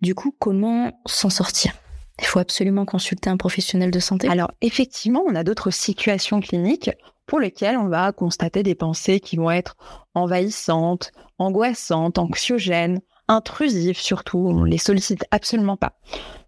Du 0.02 0.16
coup, 0.16 0.34
comment 0.40 0.92
s'en 1.06 1.30
sortir? 1.30 1.74
Il 2.20 2.26
faut 2.26 2.40
absolument 2.40 2.86
consulter 2.86 3.30
un 3.30 3.38
professionnel 3.38 3.92
de 3.92 4.00
santé? 4.00 4.28
Alors, 4.30 4.52
effectivement, 4.62 5.24
on 5.28 5.36
a 5.36 5.44
d'autres 5.44 5.72
situations 5.72 6.40
cliniques 6.40 6.92
pour 7.26 7.40
lesquelles 7.40 7.78
on 7.78 7.88
va 7.88 8.12
constater 8.12 8.64
des 8.64 8.76
pensées 8.76 9.20
qui 9.20 9.36
vont 9.38 9.52
être 9.52 9.76
envahissantes, 10.16 11.12
angoissantes, 11.38 12.18
anxiogènes, 12.18 13.02
intrusives 13.28 14.00
surtout. 14.00 14.40
On 14.40 14.64
les 14.64 14.78
sollicite 14.78 15.26
absolument 15.32 15.78
pas. 15.78 15.94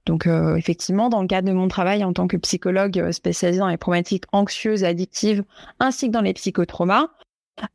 Donc 0.05 0.27
euh, 0.27 0.55
effectivement, 0.55 1.09
dans 1.09 1.21
le 1.21 1.27
cadre 1.27 1.47
de 1.47 1.53
mon 1.53 1.67
travail 1.67 2.03
en 2.03 2.13
tant 2.13 2.27
que 2.27 2.37
psychologue 2.37 2.99
euh, 2.99 3.11
spécialisé 3.11 3.59
dans 3.59 3.67
les 3.67 3.77
problématiques 3.77 4.25
anxieuses 4.31 4.83
addictives, 4.83 5.43
ainsi 5.79 6.07
que 6.07 6.11
dans 6.11 6.21
les 6.21 6.33
psychotraumas, 6.33 7.09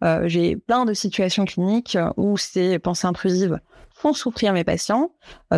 euh, 0.02 0.22
j'ai 0.26 0.56
plein 0.56 0.84
de 0.84 0.94
situations 0.94 1.44
cliniques 1.44 1.96
où 2.16 2.36
ces 2.36 2.78
pensées 2.78 3.06
intrusives 3.06 3.60
font 3.94 4.12
souffrir 4.12 4.52
mes 4.52 4.64
patients. 4.64 5.12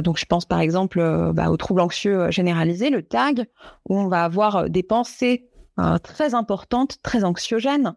donc 0.04 0.16
je 0.16 0.24
pense 0.24 0.44
par 0.44 0.60
exemple 0.60 1.32
bah, 1.34 1.50
aux 1.50 1.56
troubles 1.56 1.80
anxieux 1.80 2.30
généralisés, 2.30 2.88
le 2.88 3.02
TAG, 3.02 3.46
où 3.88 3.98
on 3.98 4.06
va 4.06 4.22
avoir 4.22 4.70
des 4.70 4.84
pensées 4.84 5.48
très 6.04 6.34
importantes, 6.34 6.98
très 7.02 7.24
anxiogènes, 7.24 7.96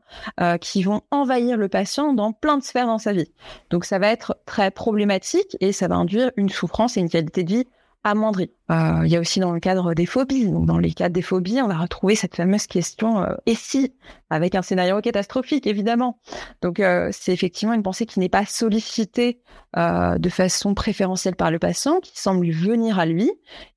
qui 0.60 0.82
vont 0.82 1.02
envahir 1.12 1.58
le 1.58 1.70
patient 1.70 2.14
dans 2.14 2.34
plein 2.34 2.58
de 2.58 2.64
sphères 2.64 2.88
dans 2.88 2.98
sa 2.98 3.14
vie. 3.14 3.32
Donc 3.70 3.86
ça 3.86 4.00
va 4.00 4.08
être 4.08 4.36
très 4.48 4.72
problématique 4.72 5.58
et 5.60 5.72
ça 5.74 5.88
va 5.88 5.96
induire 5.96 6.32
une 6.38 6.50
souffrance 6.50 6.98
et 6.98 7.02
une 7.02 7.10
qualité 7.10 7.44
de 7.44 7.54
vie 7.54 7.68
Euh, 8.04 9.02
il 9.04 9.12
y 9.12 9.16
a 9.16 9.20
aussi 9.20 9.40
dans 9.40 9.52
le 9.52 9.60
cadre 9.60 9.94
des 9.94 10.06
phobies. 10.06 10.48
Donc, 10.48 10.66
dans 10.66 10.78
les 10.78 10.92
cadres 10.92 11.14
des 11.14 11.22
phobies, 11.22 11.62
on 11.62 11.68
va 11.68 11.78
retrouver 11.78 12.16
cette 12.16 12.36
fameuse 12.36 12.66
question 12.68 13.22
euh, 13.24 13.36
et 13.46 13.56
si? 13.56 13.94
Avec 14.30 14.56
un 14.56 14.62
scénario 14.62 15.00
catastrophique, 15.02 15.68
évidemment. 15.68 16.20
Donc, 16.62 16.80
euh, 16.80 17.10
c'est 17.12 17.34
effectivement 17.34 17.74
une 17.74 17.84
pensée 17.84 18.06
qui 18.06 18.20
n'est 18.20 18.30
pas 18.30 18.46
sollicitée 18.46 19.42
de 19.74 20.30
façon 20.30 20.74
préférentielle 20.74 21.38
par 21.38 21.50
le 21.50 21.58
patient, 21.58 22.02
qui 22.02 22.20
semble 22.20 22.50
venir 22.50 23.00
à 23.00 23.06
lui 23.06 23.32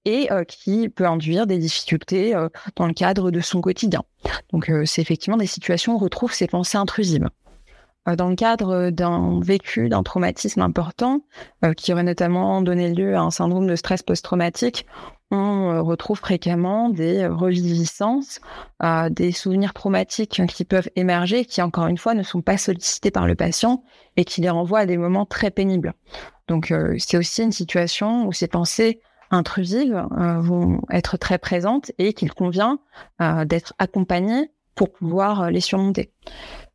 et 0.05 0.29
qui 0.49 0.89
peut 0.89 1.07
induire 1.07 1.47
des 1.47 1.59
difficultés 1.59 2.35
dans 2.75 2.89
le 2.89 2.93
cadre 2.95 3.31
de 3.31 3.41
son 3.41 3.61
quotidien. 3.61 4.03
Donc, 4.53 4.73
c'est 4.87 5.03
effectivement 5.03 5.37
des 5.37 5.47
situations 5.47 5.93
où 5.93 5.97
on 5.97 5.99
retrouve 5.99 6.33
ces 6.33 6.49
pensées 6.49 6.79
intrusives. 6.79 7.29
Euh, 8.09 8.17
dans 8.17 8.29
le 8.29 8.37
cadre 8.37 8.91
d'un 8.91 9.41
vécu, 9.41 9.89
d'un 9.89 10.03
traumatisme 10.03 10.61
important, 10.61 11.21
euh, 11.65 11.73
qui 11.73 11.93
aurait 11.93 12.03
notamment 12.03 12.61
donné 12.63 12.93
lieu 12.93 13.17
à 13.17 13.21
un 13.21 13.31
syndrome 13.31 13.67
de 13.67 13.77
stress 13.77 14.03
post-traumatique, 14.03 14.87
on 15.31 15.73
euh, 15.73 15.81
retrouve 15.81 16.19
fréquemment 16.19 16.91
des 16.91 17.27
reviviscences, 17.27 18.41
des 19.11 19.33
souvenirs 19.33 19.73
traumatiques 19.73 20.43
qui 20.47 20.65
peuvent 20.65 20.91
émerger, 20.95 21.45
qui 21.45 21.63
encore 21.63 21.87
une 21.87 21.97
fois 21.97 22.15
ne 22.15 22.23
sont 22.23 22.43
pas 22.43 22.59
sollicités 22.59 23.11
par 23.11 23.27
le 23.27 23.35
patient 23.35 23.83
et 24.17 24.25
qui 24.25 24.43
les 24.43 24.51
renvoient 24.51 24.81
à 24.81 24.87
des 24.87 24.99
moments 24.99 25.25
très 25.25 25.51
pénibles. 25.51 25.95
Donc 26.49 26.73
c'est 26.99 27.17
aussi 27.17 27.43
une 27.43 27.53
situation 27.53 28.27
où 28.27 28.33
ces 28.33 28.47
pensées 28.47 29.01
intrusives 29.31 30.07
vont 30.11 30.83
être 30.91 31.17
très 31.17 31.39
présentes 31.39 31.93
et 31.97 32.13
qu'il 32.13 32.33
convient 32.35 32.79
d'être 33.47 33.73
accompagné 33.79 34.51
pour 34.75 34.93
pouvoir 34.93 35.51
les 35.51 35.61
surmonter. 35.61 36.13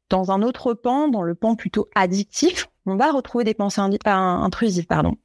Dans 0.09 0.31
un 0.31 0.41
autre 0.41 0.73
pan, 0.73 1.07
dans 1.07 1.21
le 1.21 1.35
pan 1.35 1.55
plutôt 1.55 1.87
addictif, 1.95 2.67
on 2.85 2.95
va 2.95 3.11
retrouver 3.11 3.43
des 3.43 3.53
pensées 3.53 3.81
intrusives. 3.81 4.87
Pardon. 4.87 5.15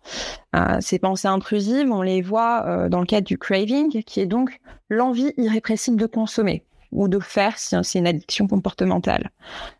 Euh, 0.54 0.76
ces 0.80 0.98
pensées 0.98 1.28
intrusives, 1.28 1.90
on 1.90 2.02
les 2.02 2.20
voit 2.20 2.64
euh, 2.66 2.88
dans 2.88 3.00
le 3.00 3.06
cadre 3.06 3.26
du 3.26 3.38
craving, 3.38 4.02
qui 4.02 4.20
est 4.20 4.26
donc 4.26 4.60
l'envie 4.90 5.32
irrépressible 5.36 5.96
de 5.96 6.06
consommer 6.06 6.64
ou 6.92 7.08
de 7.08 7.18
faire 7.18 7.58
si 7.58 7.74
c'est 7.82 7.98
une 7.98 8.06
addiction 8.06 8.46
comportementale. 8.46 9.30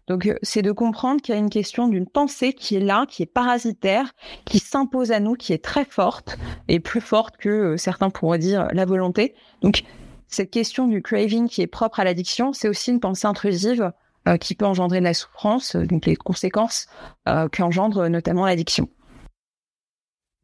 Donc 0.08 0.26
euh, 0.26 0.36
c'est 0.42 0.62
de 0.62 0.72
comprendre 0.72 1.20
qu'il 1.20 1.34
y 1.34 1.38
a 1.38 1.40
une 1.40 1.50
question 1.50 1.86
d'une 1.86 2.08
pensée 2.08 2.54
qui 2.54 2.74
est 2.74 2.80
là, 2.80 3.06
qui 3.08 3.22
est 3.22 3.26
parasitaire, 3.26 4.12
qui 4.44 4.58
s'impose 4.58 5.12
à 5.12 5.20
nous, 5.20 5.34
qui 5.34 5.52
est 5.52 5.62
très 5.62 5.84
forte 5.84 6.38
et 6.68 6.80
plus 6.80 7.00
forte 7.00 7.36
que 7.36 7.76
certains 7.76 8.10
pourraient 8.10 8.38
dire 8.38 8.68
la 8.72 8.84
volonté. 8.84 9.34
Donc 9.60 9.84
cette 10.26 10.50
question 10.50 10.88
du 10.88 11.02
craving 11.02 11.48
qui 11.48 11.62
est 11.62 11.68
propre 11.68 12.00
à 12.00 12.04
l'addiction, 12.04 12.52
c'est 12.52 12.68
aussi 12.68 12.90
une 12.90 13.00
pensée 13.00 13.26
intrusive 13.26 13.92
euh, 14.26 14.38
qui 14.38 14.54
peut 14.54 14.64
engendrer 14.64 15.00
de 15.00 15.04
la 15.04 15.12
souffrance, 15.12 15.76
euh, 15.76 15.84
donc 15.84 16.06
les 16.06 16.16
conséquences 16.16 16.86
euh, 17.28 17.46
qu'engendre 17.48 18.08
notamment 18.08 18.46
l'addiction. 18.46 18.88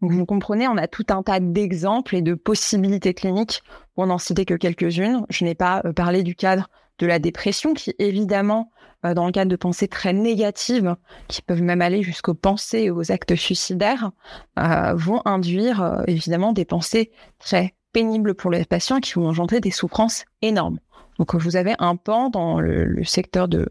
Vous 0.03 0.27
comprenez, 0.27 0.69
on 0.69 0.77
a 0.77 0.87
tout 0.87 1.07
un 1.09 1.23
tas 1.23 1.41
d'exemples 1.41 2.17
et 2.17 2.21
de 2.21 2.35
possibilités 2.35 3.15
cliniques 3.15 3.63
pour 3.95 4.07
n'en 4.07 4.19
citer 4.19 4.45
que 4.45 4.53
quelques-unes. 4.53 5.25
Je 5.31 5.45
n'ai 5.45 5.55
pas 5.55 5.83
parlé 5.95 6.23
du 6.23 6.35
cadre 6.35 6.69
de 6.99 7.07
la 7.07 7.19
dépression 7.19 7.73
qui 7.73 7.95
évidemment 7.99 8.71
dans 9.03 9.25
le 9.27 9.33
cadre 9.33 9.51
de 9.51 9.57
pensées 9.57 9.89
très 9.89 10.13
négatives, 10.13 10.97
qui 11.29 11.41
peuvent 11.43 11.63
même 11.63 11.83
aller 11.83 12.03
jusqu'aux 12.03 12.35
pensées 12.35 12.81
et 12.81 12.91
aux 12.91 13.13
actes 13.13 13.35
suicidaires, 13.35 14.11
vont 14.57 15.21
induire 15.27 16.03
évidemment 16.07 16.55
des 16.55 16.65
pensées 16.65 17.11
très 17.39 17.75
pénibles 17.93 18.35
pour 18.35 18.51
les 18.51 18.65
patients 18.65 19.01
qui 19.01 19.15
vont 19.15 19.29
engendrer 19.29 19.61
des 19.61 19.71
souffrances 19.71 20.25
énormes. 20.41 20.81
Donc 21.21 21.35
vous 21.35 21.57
avez 21.57 21.75
un 21.79 21.97
pan 21.97 22.31
dans 22.31 22.61
le, 22.61 23.05
secteur 23.05 23.47
de, 23.47 23.71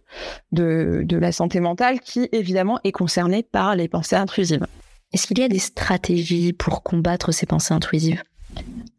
la 0.51 1.32
santé 1.32 1.60
mentale 1.60 2.00
qui 2.00 2.29
évidemment 2.32 2.79
est 2.84 2.91
concerné 2.91 3.41
par 3.41 3.75
les 3.75 3.88
pensées 3.88 4.15
intrusives. 4.15 4.68
Est-ce 5.13 5.25
qu'il 5.25 5.39
y 5.39 5.44
a 5.44 5.48
des 5.48 5.58
stratégies 5.58 6.53
pour 6.53 6.84
combattre 6.84 7.32
ces 7.32 7.48
pensées 7.48 7.74
intrusives? 7.74 8.22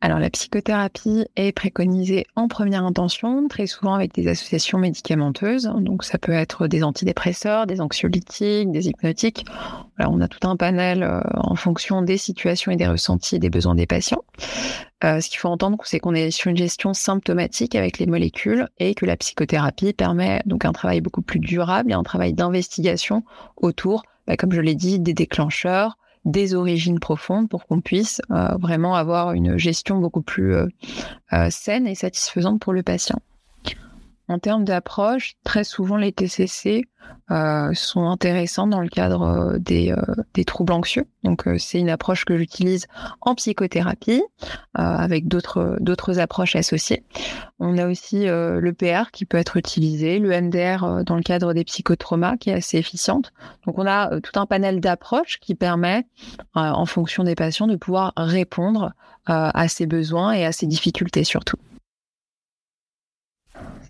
Alors 0.03 0.19
la 0.19 0.31
psychothérapie 0.31 1.27
est 1.37 1.53
préconisée 1.53 2.25
en 2.35 2.49
première 2.49 2.85
intention, 2.85 3.49
très 3.49 3.67
souvent 3.67 3.95
avec 3.95 4.15
des 4.15 4.29
associations 4.29 4.79
médicamenteuses. 4.79 5.71
Donc 5.77 6.05
ça 6.05 6.17
peut 6.17 6.33
être 6.33 6.69
des 6.69 6.83
antidépresseurs, 6.83 7.67
des 7.67 7.83
anxiolytiques, 7.83 8.73
des 8.73 8.89
hypnotiques. 8.89 9.45
on 9.99 10.23
a 10.23 10.29
tout 10.29 10.49
un 10.49 10.57
panel 10.57 11.03
euh, 11.03 11.21
en 11.35 11.55
fonction 11.55 12.01
des 12.01 12.17
situations 12.17 12.73
et 12.73 12.77
des 12.77 12.87
ressentis 12.87 13.37
et 13.37 13.39
des 13.39 13.51
besoins 13.51 13.75
des 13.75 13.87
patients. 13.87 14.25
Euh, 15.05 15.21
ce 15.21 15.29
qu'il 15.29 15.39
faut 15.39 15.49
entendre, 15.49 15.77
c'est 15.85 16.01
qu'on 16.01 16.15
est 16.15 16.31
sur 16.31 16.51
une 16.51 16.57
gestion 16.57 16.95
symptomatique 16.95 17.75
avec 17.75 17.99
les 17.99 18.07
molécules 18.07 18.69
et 18.79 18.95
que 18.95 19.05
la 19.05 19.19
psychothérapie 19.19 19.93
permet 19.93 20.41
donc 20.47 20.65
un 20.65 20.73
travail 20.73 21.03
beaucoup 21.03 21.23
plus 21.23 21.41
durable 21.41 21.91
et 21.91 21.95
un 21.95 22.03
travail 22.03 22.33
d'investigation 22.33 23.23
autour, 23.59 24.03
bah, 24.27 24.39
comme 24.39 24.53
je 24.53 24.63
l'ai 24.63 24.75
dit, 24.75 24.99
des 24.99 25.15
déclencheurs, 25.15 25.99
des 26.25 26.55
origines 26.55 27.01
profondes 27.01 27.49
pour 27.49 27.67
qu'on 27.67 27.81
puisse 27.81 28.21
euh, 28.31 28.57
vraiment 28.59 28.95
avoir 28.95 29.33
une 29.33 29.57
gestion 29.57 29.99
beaucoup 29.99 30.23
plus 30.23 30.55
euh, 30.55 30.67
euh, 31.33 31.49
saine 31.51 31.87
et 31.87 31.95
satisfaisante 31.95 32.61
pour 32.61 32.73
le 32.73 32.83
patient. 32.83 33.21
En 34.31 34.39
termes 34.39 34.65
d'approche, 34.65 35.35
très 35.43 35.65
souvent 35.65 35.97
les 35.97 36.13
TCC 36.13 36.85
euh, 37.33 37.75
sont 37.75 38.09
intéressants 38.09 38.69
dans 38.69 38.81
le 38.81 38.89
cadre 38.89 39.23
euh, 39.23 39.59
des, 39.59 39.91
euh, 39.91 39.97
des 40.35 40.45
troubles 40.45 40.73
anxieux. 40.73 41.05
Donc 41.25 41.49
c'est 41.59 41.81
une 41.81 41.91
approche 41.91 42.25
que 42.25 42.39
j'utilise 42.39 42.87
en 43.23 43.35
psychothérapie 43.35 44.23
avec 44.75 45.27
d'autres 45.27 45.77
d'autres 45.81 46.21
approches 46.21 46.55
associées. 46.55 47.03
On 47.59 47.77
a 47.77 47.89
aussi 47.89 48.27
le 48.27 48.71
PR 48.71 49.11
qui 49.11 49.25
peut 49.27 49.37
être 49.37 49.57
utilisé, 49.57 50.21
le 50.21 50.31
MDR 50.31 51.05
dans 51.05 51.17
le 51.17 51.23
cadre 51.23 51.53
des 51.53 51.65
psychotraumas 51.65 52.37
qui 52.37 52.51
est 52.51 52.55
assez 52.55 52.79
efficiente. 52.79 53.33
Donc 53.67 53.79
on 53.79 53.87
a 53.87 54.21
tout 54.21 54.39
un 54.39 54.47
panel 54.47 54.81
d'approches 54.81 55.41
qui 55.41 55.55
permet, 55.55 56.07
en 56.55 56.87
fonction 56.87 57.25
des 57.25 57.35
patients, 57.35 57.67
de 57.67 57.77
pouvoir 57.77 58.13
répondre 58.17 58.93
à 59.27 59.69
ces 59.69 59.87
besoins 59.87 60.33
et 60.33 60.47
à 60.47 60.53
ces 60.53 60.67
difficultés 60.67 61.25
surtout. 61.25 61.57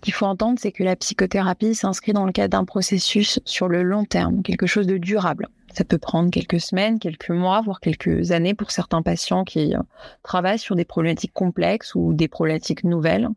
Qu'il 0.01 0.13
faut 0.13 0.25
entendre, 0.25 0.57
c'est 0.59 0.71
que 0.71 0.83
la 0.83 0.95
psychothérapie 0.95 1.75
s'inscrit 1.75 2.13
dans 2.13 2.25
le 2.25 2.31
cadre 2.31 2.57
d'un 2.57 2.65
processus 2.65 3.39
sur 3.45 3.67
le 3.67 3.83
long 3.83 4.03
terme, 4.03 4.41
quelque 4.41 4.65
chose 4.65 4.87
de 4.87 4.97
durable. 4.97 5.47
Ça 5.73 5.85
peut 5.85 5.97
prendre 5.97 6.29
quelques 6.29 6.59
semaines, 6.59 6.99
quelques 6.99 7.29
mois, 7.29 7.61
voire 7.61 7.79
quelques 7.79 8.31
années 8.31 8.53
pour 8.53 8.71
certains 8.71 9.01
patients 9.01 9.43
qui 9.43 9.73
euh, 9.73 9.79
travaillent 10.23 10.59
sur 10.59 10.75
des 10.75 10.85
problématiques 10.85 11.33
complexes 11.33 11.95
ou 11.95 12.13
des 12.13 12.27
problématiques 12.27 12.83
nouvelles. 12.83 13.29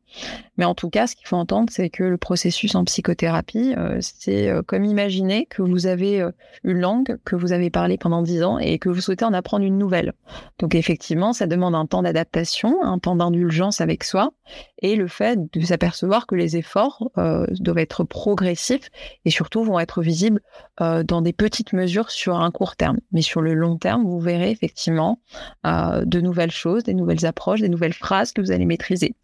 Mais 0.57 0.65
en 0.65 0.75
tout 0.75 0.91
cas, 0.91 1.07
ce 1.07 1.17
qu'il 1.17 1.27
faut 1.27 1.37
entendre, 1.37 1.71
c'est 1.71 1.91
que 1.91 2.05
le 2.05 2.17
processus 2.17 2.75
en 2.75 2.85
psychothérapie, 2.85 3.75
euh, 3.77 3.99
c'est 4.01 4.49
euh, 4.49 4.63
comme 4.63 4.85
imaginer 4.85 5.47
que 5.47 5.63
vous 5.63 5.87
avez 5.87 6.27
une 6.65 6.79
langue 6.79 7.19
que 7.25 7.37
vous 7.37 7.53
avez 7.53 7.71
parlé 7.71 7.99
pendant 7.99 8.23
dix 8.23 8.43
ans 8.43 8.59
et 8.59 8.79
que 8.79 8.89
vous 8.89 9.01
souhaitez 9.01 9.25
en 9.25 9.33
apprendre 9.33 9.65
une 9.65 9.79
nouvelle. 9.79 10.13
Donc 10.59 10.75
effectivement, 10.75 11.33
ça 11.33 11.47
demande 11.47 11.75
un 11.75 11.87
temps 11.87 12.03
d'adaptation, 12.03 12.83
un 12.83 12.99
temps 12.99 13.17
d'indulgence 13.17 13.81
avec 13.81 14.05
soi 14.05 14.33
et 14.79 14.97
le 14.97 15.09
fait 15.09 15.39
de 15.53 15.61
s'apercevoir 15.65 16.27
que 16.27 16.35
les 16.35 16.57
efforts 16.57 17.11
doivent 17.17 17.79
être 17.79 18.05
progressifs 18.05 18.91
et 19.25 19.31
surtout 19.31 19.65
vont 19.65 19.79
être 19.79 20.03
visibles 20.03 20.41
dans 20.79 21.23
des 21.23 21.33
petites 21.33 21.73
mesures 21.73 22.11
sur 22.11 22.24
un 22.33 22.51
court 22.51 22.77
terme. 22.77 22.99
Mais 23.13 23.23
sur 23.23 23.41
le 23.43 23.55
long 23.55 23.77
terme, 23.77 24.05
vous 24.05 24.21
verrez 24.21 24.51
effectivement 24.51 25.21
euh, 25.67 26.05
de 26.05 26.21
nouvelles 26.21 26.51
choses, 26.51 26.85
des 26.85 26.95
nouvelles 26.95 27.27
approches, 27.27 27.61
des 27.61 27.69
nouvelles 27.69 27.93
phrases 27.93 28.33
que 28.33 28.41
vous 28.41 28.51
allez 28.51 28.67
maîtriser. 28.67 29.15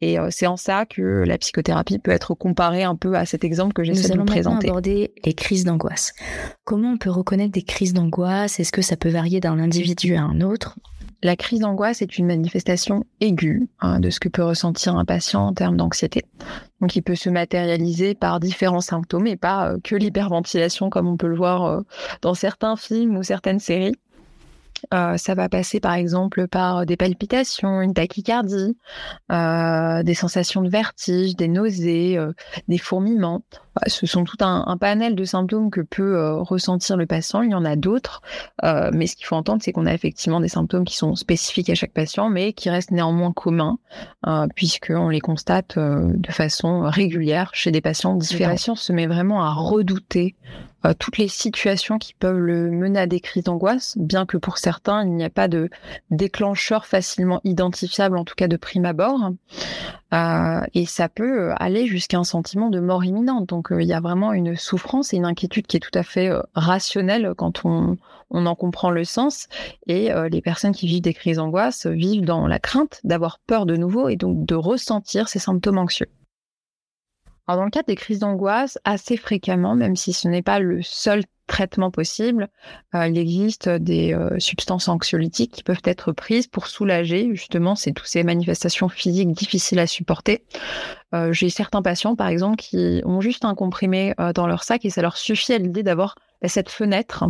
Et 0.00 0.18
euh, 0.18 0.28
c'est 0.30 0.46
en 0.46 0.56
ça 0.56 0.86
que 0.86 1.24
la 1.26 1.38
psychothérapie 1.38 1.98
peut 1.98 2.10
être 2.10 2.34
comparée 2.34 2.84
un 2.84 2.96
peu 2.96 3.14
à 3.16 3.26
cet 3.26 3.44
exemple 3.44 3.72
que 3.72 3.84
j'essaie 3.84 4.12
de 4.12 4.18
vous 4.18 4.24
présenter. 4.24 4.66
Nous 4.66 4.72
allons 4.72 4.78
aborder 4.78 5.12
les 5.24 5.34
crises 5.34 5.64
d'angoisse. 5.64 6.12
Comment 6.64 6.92
on 6.92 6.98
peut 6.98 7.10
reconnaître 7.10 7.52
des 7.52 7.62
crises 7.62 7.94
d'angoisse? 7.94 8.60
Est-ce 8.60 8.72
que 8.72 8.82
ça 8.82 8.96
peut 8.96 9.10
varier 9.10 9.40
d'un 9.40 9.58
individu 9.58 10.16
à 10.16 10.22
un 10.22 10.40
autre? 10.40 10.76
La 11.22 11.36
crise 11.36 11.60
d'angoisse 11.60 12.00
est 12.02 12.18
une 12.18 12.26
manifestation 12.26 13.04
aiguë 13.20 13.68
hein, 13.80 13.98
de 14.00 14.10
ce 14.10 14.20
que 14.20 14.28
peut 14.28 14.44
ressentir 14.44 14.96
un 14.96 15.04
patient 15.04 15.46
en 15.46 15.52
termes 15.52 15.76
d'anxiété. 15.76 16.22
Donc, 16.80 16.94
il 16.94 17.02
peut 17.02 17.16
se 17.16 17.28
matérialiser 17.28 18.14
par 18.14 18.38
différents 18.38 18.80
symptômes 18.80 19.26
et 19.26 19.36
pas 19.36 19.70
euh, 19.70 19.78
que 19.82 19.96
l'hyperventilation 19.96 20.90
comme 20.90 21.08
on 21.08 21.16
peut 21.16 21.26
le 21.26 21.36
voir 21.36 21.64
euh, 21.64 21.80
dans 22.22 22.34
certains 22.34 22.76
films 22.76 23.16
ou 23.16 23.22
certaines 23.22 23.58
séries. 23.58 23.96
Euh, 24.94 25.16
ça 25.16 25.34
va 25.34 25.48
passer 25.48 25.80
par 25.80 25.94
exemple 25.94 26.48
par 26.48 26.86
des 26.86 26.96
palpitations, 26.96 27.80
une 27.80 27.94
tachycardie, 27.94 28.76
euh, 29.32 30.02
des 30.02 30.14
sensations 30.14 30.62
de 30.62 30.68
vertige, 30.68 31.36
des 31.36 31.48
nausées, 31.48 32.18
euh, 32.18 32.32
des 32.68 32.78
fourmillements. 32.78 33.42
Bah, 33.74 33.82
ce 33.86 34.06
sont 34.06 34.24
tout 34.24 34.36
un, 34.40 34.76
panel 34.78 35.14
de 35.14 35.24
symptômes 35.24 35.70
que 35.70 35.80
peut 35.80 36.32
ressentir 36.40 36.96
le 36.96 37.06
patient. 37.06 37.42
Il 37.42 37.50
y 37.50 37.54
en 37.54 37.64
a 37.64 37.76
d'autres, 37.76 38.22
mais 38.62 39.06
ce 39.06 39.16
qu'il 39.16 39.26
faut 39.26 39.36
entendre, 39.36 39.62
c'est 39.62 39.72
qu'on 39.72 39.86
a 39.86 39.94
effectivement 39.94 40.40
des 40.40 40.48
symptômes 40.48 40.84
qui 40.84 40.96
sont 40.96 41.14
spécifiques 41.16 41.70
à 41.70 41.74
chaque 41.74 41.92
patient, 41.92 42.28
mais 42.28 42.52
qui 42.52 42.70
restent 42.70 42.90
néanmoins 42.90 43.32
communs, 43.32 43.78
puisqu'on 44.54 45.08
les 45.08 45.20
constate 45.20 45.78
de 45.78 46.32
façon 46.32 46.82
régulière 46.82 47.50
chez 47.54 47.70
des 47.70 47.80
patients 47.80 48.14
différents. 48.14 48.50
Le 48.50 48.54
patient 48.54 48.74
se 48.76 48.92
met 48.92 49.06
vraiment 49.06 49.42
à 49.42 49.52
redouter 49.52 50.36
euh, 50.84 50.94
toutes 50.98 51.18
les 51.18 51.28
situations 51.28 51.98
qui 51.98 52.14
peuvent 52.14 52.38
le 52.38 52.70
mener 52.70 53.00
à 53.00 53.06
des 53.06 53.20
crises 53.20 53.44
d'angoisse, 53.44 53.96
bien 53.98 54.26
que 54.26 54.36
pour 54.36 54.58
certains, 54.58 55.04
il 55.04 55.14
n'y 55.14 55.24
a 55.24 55.30
pas 55.30 55.48
de 55.48 55.70
déclencheur 56.10 56.86
facilement 56.86 57.40
identifiable, 57.44 58.16
en 58.16 58.24
tout 58.24 58.34
cas 58.36 58.48
de 58.48 58.56
prime 58.56 58.84
abord. 58.84 59.30
Euh, 60.14 60.60
et 60.74 60.86
ça 60.86 61.08
peut 61.08 61.52
aller 61.56 61.86
jusqu'à 61.86 62.18
un 62.18 62.24
sentiment 62.24 62.70
de 62.70 62.80
mort 62.80 63.04
imminente. 63.04 63.48
Donc 63.48 63.68
il 63.70 63.86
y 63.86 63.92
a 63.92 64.00
vraiment 64.00 64.32
une 64.32 64.56
souffrance 64.56 65.12
et 65.12 65.16
une 65.16 65.24
inquiétude 65.24 65.66
qui 65.66 65.76
est 65.76 65.80
tout 65.80 65.98
à 65.98 66.02
fait 66.02 66.30
rationnelle 66.54 67.34
quand 67.36 67.64
on, 67.64 67.96
on 68.30 68.46
en 68.46 68.54
comprend 68.54 68.90
le 68.90 69.04
sens. 69.04 69.48
Et 69.86 70.10
les 70.30 70.40
personnes 70.40 70.72
qui 70.72 70.86
vivent 70.86 71.02
des 71.02 71.14
crises 71.14 71.36
d'angoisse 71.36 71.86
vivent 71.86 72.24
dans 72.24 72.46
la 72.46 72.58
crainte 72.58 73.00
d'avoir 73.04 73.38
peur 73.40 73.66
de 73.66 73.76
nouveau 73.76 74.08
et 74.08 74.16
donc 74.16 74.46
de 74.46 74.54
ressentir 74.54 75.28
ces 75.28 75.38
symptômes 75.38 75.78
anxieux. 75.78 76.08
Alors 77.48 77.60
dans 77.60 77.64
le 77.64 77.70
cadre 77.70 77.86
des 77.86 77.96
crises 77.96 78.18
d'angoisse, 78.18 78.78
assez 78.84 79.16
fréquemment, 79.16 79.74
même 79.74 79.96
si 79.96 80.12
ce 80.12 80.28
n'est 80.28 80.42
pas 80.42 80.58
le 80.58 80.82
seul 80.82 81.22
traitement 81.46 81.90
possible, 81.90 82.48
euh, 82.94 83.08
il 83.08 83.16
existe 83.16 83.70
des 83.70 84.12
euh, 84.12 84.38
substances 84.38 84.86
anxiolytiques 84.86 85.52
qui 85.52 85.62
peuvent 85.62 85.80
être 85.84 86.12
prises 86.12 86.46
pour 86.46 86.66
soulager 86.66 87.30
justement 87.34 87.74
c'est 87.74 87.92
toutes 87.92 88.06
ces 88.06 88.22
manifestations 88.22 88.90
physiques 88.90 89.32
difficiles 89.32 89.78
à 89.78 89.86
supporter. 89.86 90.44
Euh, 91.14 91.32
j'ai 91.32 91.48
certains 91.48 91.80
patients 91.80 92.16
par 92.16 92.28
exemple 92.28 92.56
qui 92.56 93.00
ont 93.06 93.22
juste 93.22 93.46
un 93.46 93.54
comprimé 93.54 94.12
dans 94.34 94.46
leur 94.46 94.62
sac 94.62 94.84
et 94.84 94.90
ça 94.90 95.00
leur 95.00 95.16
suffit 95.16 95.54
à 95.54 95.58
l'idée 95.58 95.82
d'avoir 95.82 96.16
cette 96.46 96.70
fenêtre, 96.70 97.24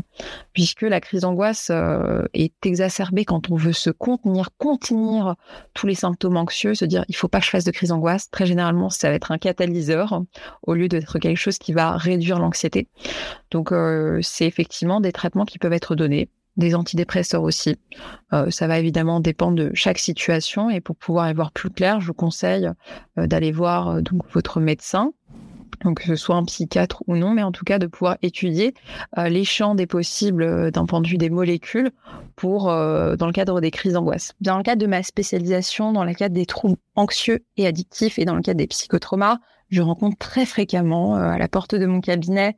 puisque 0.52 0.82
la 0.82 1.00
crise 1.00 1.22
d'angoisse 1.22 1.70
euh, 1.70 2.24
est 2.34 2.66
exacerbée 2.66 3.24
quand 3.24 3.50
on 3.50 3.56
veut 3.56 3.72
se 3.72 3.90
contenir, 3.90 4.50
contenir 4.58 5.36
tous 5.72 5.86
les 5.86 5.94
symptômes 5.94 6.36
anxieux, 6.36 6.74
se 6.74 6.84
dire 6.84 7.04
il 7.08 7.16
faut 7.16 7.28
pas 7.28 7.38
que 7.38 7.46
je 7.46 7.50
fasse 7.50 7.64
de 7.64 7.70
crise 7.70 7.88
d'angoisse. 7.88 8.30
Très 8.30 8.44
généralement, 8.44 8.90
ça 8.90 9.08
va 9.08 9.14
être 9.14 9.32
un 9.32 9.38
catalyseur 9.38 10.22
au 10.62 10.74
lieu 10.74 10.88
d'être 10.88 11.18
quelque 11.18 11.38
chose 11.38 11.58
qui 11.58 11.72
va 11.72 11.96
réduire 11.96 12.38
l'anxiété. 12.38 12.88
Donc, 13.50 13.72
euh, 13.72 14.20
c'est 14.22 14.46
effectivement 14.46 15.00
des 15.00 15.12
traitements 15.12 15.46
qui 15.46 15.58
peuvent 15.58 15.72
être 15.72 15.94
donnés 15.94 16.28
des 16.58 16.74
antidépresseurs 16.74 17.44
aussi. 17.44 17.76
Euh, 18.32 18.50
ça 18.50 18.66
va 18.66 18.80
évidemment 18.80 19.20
dépendre 19.20 19.56
de 19.56 19.70
chaque 19.74 19.98
situation 19.98 20.68
et 20.68 20.80
pour 20.80 20.96
pouvoir 20.96 21.30
y 21.30 21.34
voir 21.34 21.52
plus 21.52 21.70
clair, 21.70 22.00
je 22.00 22.08
vous 22.08 22.14
conseille 22.14 22.68
d'aller 23.16 23.52
voir 23.52 24.00
votre 24.32 24.58
médecin 24.58 25.12
donc 25.84 26.00
que 26.00 26.06
ce 26.06 26.16
soit 26.16 26.36
un 26.36 26.44
psychiatre 26.44 27.02
ou 27.06 27.16
non, 27.16 27.32
mais 27.32 27.42
en 27.42 27.52
tout 27.52 27.64
cas 27.64 27.78
de 27.78 27.86
pouvoir 27.86 28.16
étudier 28.22 28.74
euh, 29.16 29.28
les 29.28 29.44
champs 29.44 29.74
des 29.74 29.86
possibles 29.86 30.42
euh, 30.42 30.70
d'un 30.70 30.86
point 30.86 31.00
de 31.00 31.08
vue 31.08 31.18
des 31.18 31.30
molécules 31.30 31.90
pour 32.36 32.70
euh, 32.70 33.16
dans 33.16 33.26
le 33.26 33.32
cadre 33.32 33.60
des 33.60 33.70
crises 33.70 33.92
d'angoisse. 33.94 34.34
Dans 34.40 34.56
le 34.56 34.62
cadre 34.62 34.80
de 34.80 34.86
ma 34.86 35.02
spécialisation, 35.02 35.92
dans 35.92 36.04
le 36.04 36.14
cadre 36.14 36.34
des 36.34 36.46
troubles 36.46 36.76
anxieux 36.94 37.44
et 37.56 37.66
addictifs 37.66 38.18
et 38.18 38.24
dans 38.24 38.34
le 38.34 38.42
cadre 38.42 38.58
des 38.58 38.66
psychotraumas, 38.66 39.38
je 39.70 39.82
rencontre 39.82 40.16
très 40.16 40.46
fréquemment 40.46 41.16
à 41.16 41.36
la 41.36 41.46
porte 41.46 41.74
de 41.74 41.84
mon 41.84 42.00
cabinet 42.00 42.56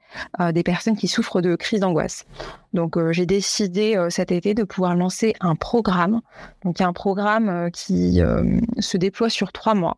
des 0.52 0.62
personnes 0.62 0.97
qui 0.97 1.09
souffrent 1.09 1.40
de 1.40 1.57
crises 1.57 1.81
d'angoisse. 1.81 2.25
Donc 2.73 2.97
j'ai 3.11 3.26
décidé 3.26 4.00
cet 4.11 4.31
été 4.31 4.55
de 4.55 4.62
pouvoir 4.62 4.95
lancer 4.95 5.35
un 5.40 5.57
programme. 5.57 6.21
Donc 6.64 6.81
un 6.81 6.93
programme 6.93 7.69
qui 7.73 8.21
se 8.79 8.97
déploie 8.97 9.29
sur 9.29 9.50
trois 9.50 9.75
mois. 9.75 9.97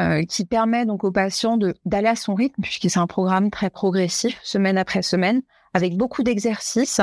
Euh, 0.00 0.22
qui 0.22 0.44
permet 0.44 0.86
donc 0.86 1.02
aux 1.02 1.10
patients 1.10 1.58
d'aller 1.84 2.06
à 2.06 2.14
son 2.14 2.34
rythme, 2.34 2.62
puisque 2.62 2.88
c'est 2.88 3.00
un 3.00 3.08
programme 3.08 3.50
très 3.50 3.68
progressif, 3.68 4.38
semaine 4.44 4.78
après 4.78 5.02
semaine, 5.02 5.42
avec 5.74 5.96
beaucoup 5.96 6.22
d'exercices, 6.22 7.00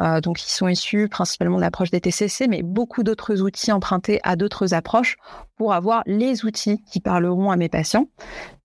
euh, 0.00 0.20
donc 0.20 0.38
qui 0.38 0.52
sont 0.52 0.68
issus 0.68 1.08
principalement 1.08 1.56
de 1.56 1.60
l'approche 1.60 1.90
des 1.90 2.00
TCC, 2.00 2.48
mais 2.48 2.62
beaucoup 2.62 3.02
d'autres 3.02 3.40
outils 3.42 3.72
empruntés 3.72 4.20
à 4.22 4.36
d'autres 4.36 4.74
approches 4.74 5.16
pour 5.56 5.72
avoir 5.72 6.02
les 6.06 6.44
outils 6.44 6.82
qui 6.82 7.00
parleront 7.00 7.50
à 7.50 7.56
mes 7.56 7.68
patients. 7.68 8.06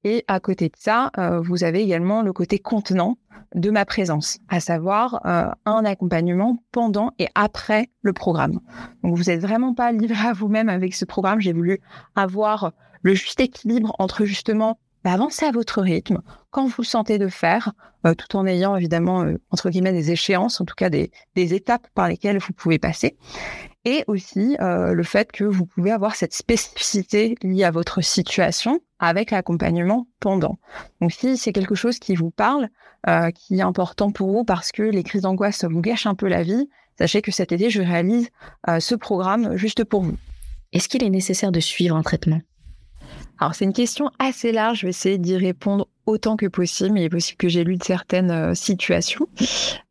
Et 0.03 0.23
à 0.27 0.39
côté 0.39 0.69
de 0.69 0.75
ça, 0.77 1.11
euh, 1.17 1.39
vous 1.41 1.63
avez 1.63 1.81
également 1.81 2.21
le 2.21 2.33
côté 2.33 2.59
contenant 2.59 3.17
de 3.53 3.69
ma 3.71 3.85
présence, 3.85 4.39
à 4.49 4.59
savoir 4.59 5.21
euh, 5.25 5.49
un 5.65 5.85
accompagnement 5.85 6.57
pendant 6.71 7.11
et 7.19 7.27
après 7.35 7.89
le 8.01 8.13
programme. 8.13 8.59
Donc 9.03 9.15
vous 9.15 9.23
n'êtes 9.23 9.41
vraiment 9.41 9.73
pas 9.73 9.91
livré 9.91 10.27
à 10.27 10.33
vous-même 10.33 10.69
avec 10.69 10.93
ce 10.93 11.05
programme. 11.05 11.39
J'ai 11.39 11.53
voulu 11.53 11.79
avoir 12.15 12.73
le 13.05 13.13
juste 13.13 13.39
équilibre 13.39 13.95
entre 13.99 14.25
justement 14.25 14.79
bah, 15.03 15.13
avancer 15.13 15.45
à 15.45 15.51
votre 15.51 15.79
rythme 15.79 16.21
quand 16.49 16.65
vous 16.65 16.83
sentez 16.83 17.19
de 17.19 17.27
faire, 17.27 17.73
euh, 18.07 18.15
tout 18.15 18.35
en 18.35 18.47
ayant 18.47 18.75
évidemment 18.75 19.21
euh, 19.21 19.35
entre 19.51 19.69
guillemets 19.69 19.93
des 19.93 20.09
échéances, 20.09 20.59
en 20.59 20.65
tout 20.65 20.73
cas 20.73 20.89
des, 20.89 21.11
étapes 21.35 21.87
par 21.93 22.07
lesquelles 22.07 22.39
vous 22.39 22.53
pouvez 22.53 22.79
passer, 22.79 23.15
et 23.83 24.03
aussi 24.07 24.57
euh, 24.59 24.93
le 24.93 25.03
fait 25.03 25.31
que 25.31 25.43
vous 25.43 25.67
pouvez 25.67 25.91
avoir 25.91 26.15
cette 26.15 26.33
spécificité 26.33 27.35
liée 27.43 27.63
à 27.63 27.69
votre 27.69 28.01
situation 28.01 28.79
avec 28.97 29.29
l'accompagnement 29.29 30.07
pendant. 30.19 30.57
Donc 30.99 31.11
si 31.11 31.37
c'est 31.37 31.53
quelque 31.53 31.75
chose 31.75 31.99
qui 31.99 32.15
vous 32.15 32.31
parle, 32.31 32.69
qui 33.35 33.59
est 33.59 33.61
important 33.61 34.11
pour 34.11 34.31
vous 34.31 34.43
parce 34.43 34.71
que 34.71 34.81
les 34.81 35.03
crises 35.03 35.21
d'angoisse 35.21 35.63
vous 35.63 35.81
gâchent 35.81 36.07
un 36.07 36.15
peu 36.15 36.27
la 36.27 36.41
vie, 36.41 36.69
sachez 36.97 37.21
que 37.21 37.31
cet 37.31 37.51
été 37.51 37.69
je 37.69 37.83
réalise 37.83 38.29
ce 38.79 38.95
programme 38.95 39.57
juste 39.57 39.83
pour 39.83 40.01
vous. 40.01 40.17
Est-ce 40.73 40.89
qu'il 40.89 41.03
est 41.03 41.09
nécessaire 41.11 41.51
de 41.51 41.59
suivre 41.59 41.95
un 41.95 42.01
traitement? 42.01 42.41
Alors 43.39 43.55
c'est 43.55 43.65
une 43.65 43.73
question 43.73 44.11
assez 44.19 44.51
large, 44.51 44.79
je 44.79 44.85
vais 44.85 44.89
essayer 44.91 45.17
d'y 45.17 45.37
répondre 45.37 45.87
autant 46.05 46.35
que 46.35 46.45
possible, 46.45 46.99
il 46.99 47.03
est 47.03 47.09
possible 47.09 47.37
que 47.37 47.49
j'ai 47.49 47.63
lu 47.63 47.77
de 47.77 47.83
certaines 47.83 48.31
euh, 48.31 48.53
situations. 48.53 49.27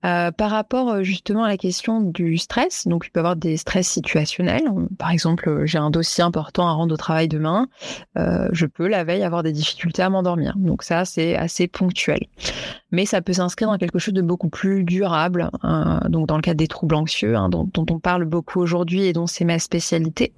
Euh, 0.05 0.31
par 0.31 0.51
rapport 0.51 0.91
euh, 0.91 1.03
justement 1.03 1.45
à 1.45 1.49
la 1.49 1.57
question 1.57 2.01
du 2.01 2.37
stress, 2.37 2.87
donc 2.87 3.07
il 3.07 3.11
peut 3.11 3.21
y 3.21 3.23
avoir 3.23 3.37
des 3.37 3.57
stress 3.57 3.89
situationnels. 3.89 4.65
Par 4.99 5.11
exemple, 5.11 5.63
j'ai 5.65 5.79
un 5.79 5.91
dossier 5.91 6.23
important 6.23 6.69
à 6.69 6.73
rendre 6.73 6.95
au 6.95 6.97
travail 6.97 7.29
demain, 7.29 7.69
je 8.17 8.67
peux 8.67 8.87
la 8.87 9.05
veille 9.05 9.23
avoir 9.23 9.43
des 9.43 9.53
difficultés 9.53 10.03
à 10.03 10.11
m'endormir. 10.11 10.55
Donc 10.57 10.83
ça, 10.83 11.05
c'est 11.05 11.37
assez 11.37 11.67
ponctuel. 11.67 12.21
Mais 12.93 13.07
ça 13.07 13.23
peut 13.23 13.33
s'inscrire 13.33 13.69
dans 13.69 13.79
quelque 13.79 13.99
chose 13.99 14.15
de 14.15 14.23
beaucoup 14.23 14.49
plus 14.49 14.85
durable, 14.85 15.51
hein, 15.63 16.01
donc 16.09 16.29
dans 16.29 16.37
le 16.37 16.43
cadre 16.43 16.59
des 16.59 16.69
troubles 16.69 16.95
anxieux, 16.95 17.37
hein, 17.37 17.49
dont, 17.49 17.69
dont, 17.73 17.87
on 17.91 17.99
parle 17.99 18.25
beaucoup 18.25 18.61
aujourd'hui 18.61 19.05
et 19.05 19.13
dont 19.13 19.27
c'est 19.27 19.45
ma 19.45 19.59
spécialité. 19.59 20.33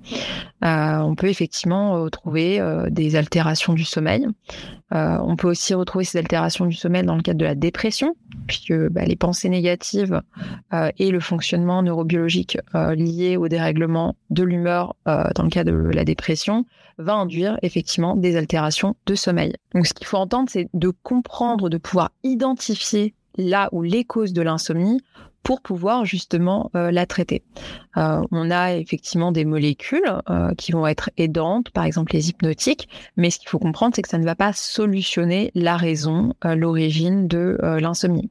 on 0.62 1.14
peut 1.16 1.28
effectivement 1.28 2.08
trouver 2.08 2.62
des 2.90 3.16
altérations 3.16 3.74
du 3.74 3.84
sommeil. 3.84 4.26
on 4.90 5.36
peut 5.36 5.48
aussi 5.48 5.65
retrouver 5.74 6.04
ces 6.04 6.18
altérations 6.18 6.66
du 6.66 6.74
sommeil 6.74 7.02
dans 7.02 7.16
le 7.16 7.22
cadre 7.22 7.38
de 7.38 7.44
la 7.44 7.54
dépression, 7.54 8.16
puisque 8.46 8.74
bah, 8.90 9.04
les 9.04 9.16
pensées 9.16 9.48
négatives 9.48 10.20
euh, 10.72 10.90
et 10.98 11.10
le 11.10 11.20
fonctionnement 11.20 11.82
neurobiologique 11.82 12.58
euh, 12.74 12.94
lié 12.94 13.36
au 13.36 13.48
dérèglement 13.48 14.16
de 14.30 14.44
l'humeur 14.44 14.96
euh, 15.08 15.24
dans 15.34 15.42
le 15.42 15.50
cas 15.50 15.64
de 15.64 15.72
la 15.72 16.04
dépression 16.04 16.64
va 16.98 17.14
induire 17.14 17.58
effectivement 17.62 18.16
des 18.16 18.36
altérations 18.36 18.96
de 19.06 19.14
sommeil. 19.14 19.54
Donc 19.74 19.86
ce 19.86 19.94
qu'il 19.94 20.06
faut 20.06 20.16
entendre, 20.16 20.48
c'est 20.50 20.68
de 20.72 20.92
comprendre, 21.02 21.68
de 21.68 21.78
pouvoir 21.78 22.10
identifier 22.22 23.14
là 23.36 23.68
où 23.72 23.82
les 23.82 24.04
causes 24.04 24.32
de 24.32 24.42
l'insomnie 24.42 25.00
pour 25.46 25.60
pouvoir 25.60 26.04
justement 26.04 26.72
euh, 26.74 26.90
la 26.90 27.06
traiter. 27.06 27.44
Euh, 27.96 28.20
on 28.32 28.50
a 28.50 28.74
effectivement 28.74 29.30
des 29.30 29.44
molécules 29.44 30.02
euh, 30.28 30.52
qui 30.54 30.72
vont 30.72 30.88
être 30.88 31.10
aidantes, 31.18 31.70
par 31.70 31.84
exemple 31.84 32.14
les 32.14 32.30
hypnotiques, 32.30 32.88
mais 33.16 33.30
ce 33.30 33.38
qu'il 33.38 33.48
faut 33.48 33.60
comprendre, 33.60 33.94
c'est 33.94 34.02
que 34.02 34.08
ça 34.08 34.18
ne 34.18 34.24
va 34.24 34.34
pas 34.34 34.52
solutionner 34.52 35.52
la 35.54 35.76
raison, 35.76 36.34
l'origine 36.42 37.28
de 37.28 37.58
l'insomnie. 37.62 38.28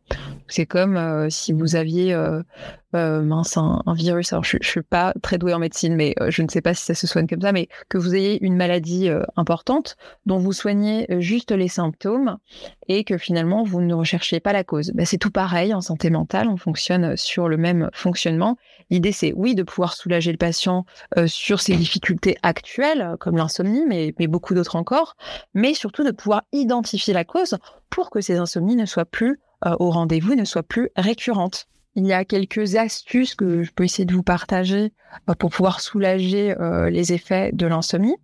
C'est 0.48 0.66
comme 0.66 1.30
si 1.30 1.54
vous 1.54 1.76
aviez 1.76 2.16
euh, 2.96 3.22
mince, 3.22 3.58
un, 3.58 3.82
virus. 3.94 4.32
Alors, 4.32 4.46
je, 4.46 4.58
ne 4.58 4.64
suis 4.64 4.82
pas 4.82 5.14
très 5.22 5.38
douée 5.38 5.54
en 5.54 5.60
médecine, 5.60 5.96
mais 5.96 6.16
euh, 6.22 6.32
je 6.32 6.42
ne 6.42 6.48
sais 6.48 6.62
pas 6.62 6.74
si 6.74 6.84
ça 6.86 6.94
se 6.94 7.08
soigne 7.08 7.28
comme 7.28 7.42
ça, 7.42 7.52
mais 7.52 7.68
que 7.90 7.98
vous 7.98 8.16
ayez 8.16 8.44
une 8.44 8.56
maladie 8.56 9.10
euh, 9.10 9.24
importante 9.36 9.98
dont 10.26 10.38
vous 10.38 10.54
soignez 10.54 11.06
juste 11.20 11.52
les 11.52 11.68
symptômes 11.68 12.38
et 12.88 13.04
que 13.04 13.18
finalement 13.18 13.64
vous 13.64 13.82
ne 13.82 13.94
recherchez 13.94 14.40
pas 14.40 14.54
la 14.54 14.64
cause. 14.64 14.92
Ben, 14.94 15.06
c'est 15.06 15.18
tout 15.18 15.32
pareil 15.32 15.74
en 15.74 15.82
santé 15.82 16.10
mentale, 16.10 16.48
on 16.48 16.58
fonctionne 16.58 17.18
sur 17.18 17.50
le 17.50 17.58
même 17.58 17.90
fonctionnement. 17.94 18.58
L'idée, 18.90 19.12
c'est 19.12 19.34
oui 19.36 19.56
de 19.56 19.64
pouvoir 19.64 19.94
soulager 19.94 20.32
le 20.32 20.38
patient 20.38 20.86
sur 21.26 21.60
ses 21.60 21.76
difficultés 21.76 22.38
actuelles, 22.44 23.16
comme 23.20 23.36
l'insomnie, 23.36 23.84
mais 23.88 24.14
beaucoup 24.28 24.54
d'autres 24.54 24.76
encore, 24.76 25.16
mais 25.54 25.74
surtout 25.74 26.04
de 26.04 26.12
pouvoir 26.12 26.44
identifier 26.54 27.14
la 27.14 27.26
cause 27.26 27.58
pour 27.90 28.10
que 28.10 28.22
ces 28.22 28.38
insomnies 28.38 28.76
ne 28.76 28.86
soient 28.86 29.06
plus 29.06 29.40
au 29.80 29.90
rendez-vous, 29.90 30.36
ne 30.36 30.46
soient 30.46 30.64
plus 30.64 30.90
récurrentes. 30.96 31.68
Il 31.98 32.06
y 32.06 32.14
a 32.14 32.26
quelques 32.26 32.76
astuces 32.76 33.36
que 33.36 33.64
je 33.64 33.72
peux 33.72 33.86
essayer 33.86 34.06
de 34.06 34.14
vous 34.14 34.24
partager 34.24 34.92
euh, 35.30 35.34
pour 35.34 35.50
pouvoir 35.50 35.80
soulager 35.80 36.54
euh, 36.60 36.90
les 36.90 37.14
effets 37.14 37.52
de 37.54 37.66
l'insomnie. 37.66 38.18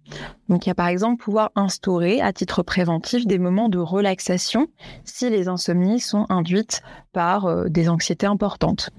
Donc, 0.51 0.65
il 0.65 0.69
y 0.69 0.71
a 0.71 0.75
par 0.75 0.87
exemple 0.87 1.23
pouvoir 1.23 1.51
instaurer 1.55 2.19
à 2.19 2.33
titre 2.33 2.61
préventif 2.61 3.25
des 3.25 3.39
moments 3.39 3.69
de 3.69 3.79
relaxation 3.79 4.67
si 5.05 5.29
les 5.29 5.47
insomnies 5.47 6.01
sont 6.01 6.25
induites 6.27 6.83
par 7.13 7.45
euh, 7.45 7.67
des 7.67 7.89
anxiétés 7.89 8.25
importantes. 8.25 8.89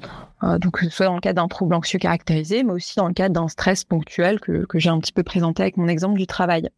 Euh, 0.43 0.59
donc, 0.59 0.85
soit 0.91 1.07
dans 1.07 1.15
le 1.15 1.21
cadre 1.21 1.41
d'un 1.41 1.49
trouble 1.49 1.75
anxieux 1.75 1.99
caractérisé, 1.99 2.65
mais 2.65 2.73
aussi 2.73 2.97
dans 2.97 3.07
le 3.07 3.15
cadre 3.15 3.35
d'un 3.35 3.49
stress 3.49 3.85
ponctuel 3.85 4.41
que, 4.41 4.67
j'ai 4.75 4.91
un 4.91 4.99
petit 4.99 5.13
peu 5.13 5.23
présenté 5.23 5.63
avec 5.63 5.77
mon 5.77 5.89
exemple 5.89 6.19
du 6.19 6.27
travail. 6.27 6.69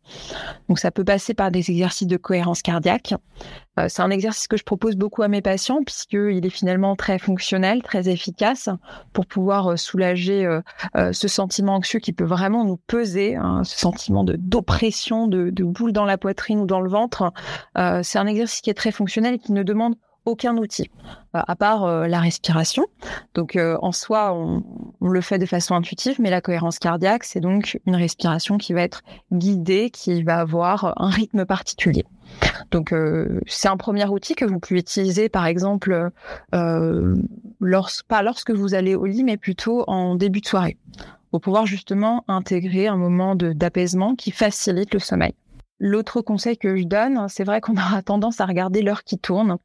Donc, 0.69 0.79
ça 0.79 0.91
peut 0.91 1.05
passer 1.05 1.35
par 1.35 1.51
des 1.51 1.71
exercices 1.71 2.07
de 2.07 2.17
cohérence 2.17 2.61
cardiaque. 2.61 3.15
Euh, 3.79 3.87
c'est 3.89 4.03
un 4.03 4.11
exercice 4.11 4.49
que 4.49 4.57
je 4.57 4.65
propose 4.65 4.97
beaucoup 4.97 5.23
à 5.23 5.29
mes 5.29 5.41
patients 5.41 5.83
puisqu'il 5.85 6.45
est 6.45 6.51
finalement 6.51 6.95
très 6.95 7.19
fonctionnel, 7.19 7.83
très 7.83 8.09
efficace 8.09 8.69
pour 9.13 9.27
pouvoir 9.27 9.79
soulager 9.79 10.47
ce 10.95 11.29
sentiment 11.29 11.75
anxieux 11.75 11.99
qui 11.99 12.13
peut 12.13 12.25
vraiment 12.25 12.65
nous 12.65 12.77
peser, 12.77 13.35
hein, 13.35 13.63
ce 13.65 13.79
sentiment 13.79 14.23
de 14.23 14.37
d'oppression, 14.65 15.27
de, 15.27 15.51
de 15.51 15.65
boule 15.65 15.93
dans 15.93 16.05
la 16.05 16.19
poitrine 16.19 16.61
ou 16.61 16.67
dans 16.67 16.81
le 16.81 16.89
ventre. 16.89 17.33
c'est 17.75 18.19
un 18.19 18.27
exercice 18.27 18.61
qui 18.61 18.71
est 18.71 18.75
très 18.75 18.93
fonctionnel 18.93 19.35
et 19.35 19.39
qui 19.39 19.53
ne 19.53 19.63
demande 19.63 19.95
aucun 20.25 20.57
outil, 20.57 20.91
euh, 21.35 21.41
à 21.47 21.57
part 21.57 21.85
euh, 21.85 22.07
la 22.07 22.21
respiration. 22.21 22.87
Donc 23.35 23.57
euh, 23.57 23.77
en 23.83 23.93
soi, 23.93 24.33
on, 24.33 24.63
le 25.01 25.21
fait 25.21 25.39
de 25.39 25.47
façon 25.47 25.75
intuitive, 25.75 26.17
mais 26.19 26.31
la 26.31 26.41
cohérence 26.41 26.79
cardiaque, 26.79 27.25
c'est 27.25 27.41
donc 27.41 27.79
une 27.87 27.97
respiration 27.97 28.57
qui 28.57 28.73
va 28.73 28.83
être 28.83 29.03
guidée, 29.33 29.91
qui 29.91 30.23
va 30.23 30.39
avoir 30.39 30.95
un 30.97 31.11
rythme 31.11 31.45
particulier. 31.45 32.05
Donc 32.71 32.93
c'est 33.47 33.69
un 33.69 33.77
premier 33.77 34.07
outil 34.07 34.35
que 34.35 34.45
vous 34.45 34.59
pouvez 34.59 34.81
utiliser, 34.81 35.29
par 35.29 35.47
exemple, 35.47 36.11
pas 36.51 38.23
lorsque 38.23 38.51
vous 38.51 38.75
allez 38.75 38.95
au 38.97 39.05
lit, 39.05 39.23
mais 39.23 39.37
plutôt 39.37 39.85
en 39.87 40.17
début 40.17 40.41
de 40.41 40.47
soirée, 40.47 40.77
pour 41.35 41.41
pouvoir 41.41 41.67
justement 41.67 42.25
intégrer 42.29 42.87
un 42.87 42.97
moment 42.97 43.35
d'apaisement 43.35 44.15
qui 44.15 44.31
facilite 44.31 44.95
le 44.95 45.01
sommeil. 45.01 45.35
L'autre 45.81 46.21
conseil 46.21 46.57
que 46.57 46.77
je 46.77 46.85
donne, 46.85 47.27
c'est 47.29 47.43
vrai 47.43 47.61
qu'on 47.61 47.77
aura 47.77 48.03
tendance 48.03 48.41
à 48.41 48.47
regarder 48.47 48.83
l'heure 48.83 49.03
qui 49.03 49.19
tourne, 49.19 49.57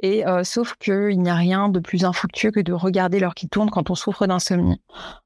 et 0.00 0.26
euh, 0.26 0.42
sauf 0.42 0.76
qu'il 0.76 1.20
n'y 1.20 1.28
a 1.28 1.34
rien 1.34 1.68
de 1.68 1.80
plus 1.80 2.06
infructueux 2.06 2.50
que 2.50 2.60
de 2.60 2.72
regarder 2.72 3.20
l'heure 3.20 3.34
qui 3.34 3.46
tourne 3.46 3.68
quand 3.68 3.90
on 3.90 3.94
souffre 3.94 4.26
d'insomnie. 4.26 4.80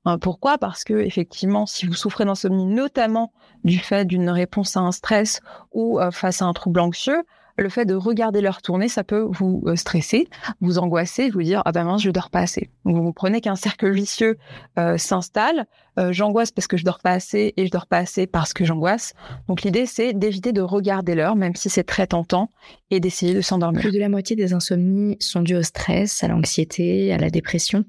Euh, 0.09 0.19
pourquoi? 0.19 0.59
Parce 0.59 0.83
que 0.83 0.95
effectivement, 0.95 1.67
si 1.67 1.87
vous 1.87 1.95
souffrez 1.95 2.25
d'insomnie, 2.25 2.67
notamment 2.67 3.33
du 3.63 3.79
fait 3.79 4.05
d'une 4.05 4.29
réponse 4.29 4.77
à 4.77 4.81
un 4.81 4.91
stress 4.91 5.41
ou 5.71 6.01
euh, 6.01 6.11
face 6.11 6.43
à 6.43 6.47
un 6.47 6.53
trouble 6.53 6.81
anxieux, 6.81 7.23
le 7.57 7.69
fait 7.69 7.85
de 7.85 7.95
regarder 7.95 8.41
l'heure 8.41 8.63
tourner, 8.63 8.89
ça 8.89 9.05
peut 9.05 9.27
vous 9.31 9.63
euh, 9.67 9.77
stresser, 9.77 10.29
vous 10.61 10.79
angoisser, 10.79 11.31
vous 11.31 11.43
dire 11.43 11.63
ah 11.65 11.73
ben 11.73 11.85
mince 11.85 12.03
je 12.03 12.11
dors 12.11 12.31
pas 12.31 12.41
assez. 12.41 12.71
Donc 12.85 12.97
vous 12.97 13.13
prenez 13.13 13.41
qu'un 13.41 13.57
cercle 13.57 13.91
vicieux 13.91 14.39
euh, 14.79 14.97
s'installe. 14.99 15.67
Euh, 15.99 16.11
j'angoisse 16.13 16.51
parce 16.51 16.67
que 16.67 16.79
je 16.79 16.85
dors 16.85 17.01
pas 17.01 17.11
assez 17.11 17.53
et 17.57 17.67
je 17.67 17.71
dors 17.71 17.87
pas 17.87 17.99
assez 17.99 18.27
parce 18.27 18.53
que 18.55 18.65
j'angoisse. 18.65 19.13
Donc 19.49 19.63
l'idée 19.63 19.87
c'est 19.87 20.15
d'éviter 20.15 20.53
de 20.53 20.63
regarder 20.63 21.15
l'heure, 21.15 21.37
même 21.37 21.55
si 21.55 21.69
c'est 21.69 21.85
très 21.85 22.07
tentant, 22.07 22.49
et 22.91 23.01
d'essayer 23.01 23.35
de 23.35 23.43
s'endormir. 23.43 23.81
Plus 23.81 23.93
de 23.93 23.99
la 23.99 24.09
moitié 24.09 24.35
des 24.35 24.55
insomnies 24.55 25.17
sont 25.21 25.43
dues 25.43 25.57
au 25.57 25.63
stress, 25.63 26.25
à 26.25 26.29
l'anxiété, 26.29 27.13
à 27.13 27.19
la 27.19 27.31
dépression. 27.31 27.85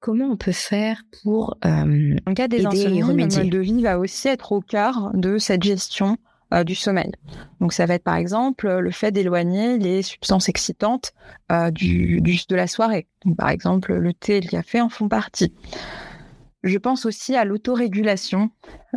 Comment 0.00 0.26
on 0.26 0.36
peut 0.36 0.52
faire 0.52 1.02
pour 1.22 1.56
en 1.62 2.34
cas 2.34 2.48
des 2.48 2.64
insomnies, 2.64 3.00
le 3.00 3.14
mode 3.14 3.50
de 3.50 3.58
vie 3.58 3.82
va 3.82 3.98
aussi 3.98 4.28
être 4.28 4.52
au 4.52 4.60
cœur 4.60 5.10
de 5.14 5.38
cette 5.38 5.62
gestion 5.62 6.16
euh, 6.54 6.62
du 6.62 6.76
sommeil. 6.76 7.10
Donc 7.60 7.72
ça 7.72 7.86
va 7.86 7.94
être 7.94 8.04
par 8.04 8.14
exemple 8.14 8.68
le 8.68 8.90
fait 8.92 9.10
d'éloigner 9.10 9.78
les 9.78 10.02
substances 10.02 10.48
excitantes 10.48 11.12
euh, 11.50 11.72
du, 11.72 12.20
de 12.20 12.54
la 12.54 12.68
soirée. 12.68 13.08
par 13.36 13.48
exemple, 13.48 13.94
le 13.94 14.14
thé 14.14 14.36
et 14.36 14.40
le 14.40 14.48
café 14.48 14.80
en 14.80 14.88
font 14.88 15.08
partie. 15.08 15.52
Je 16.62 16.78
pense 16.78 17.04
aussi 17.04 17.34
à 17.34 17.44
l'autorégulation 17.44 18.50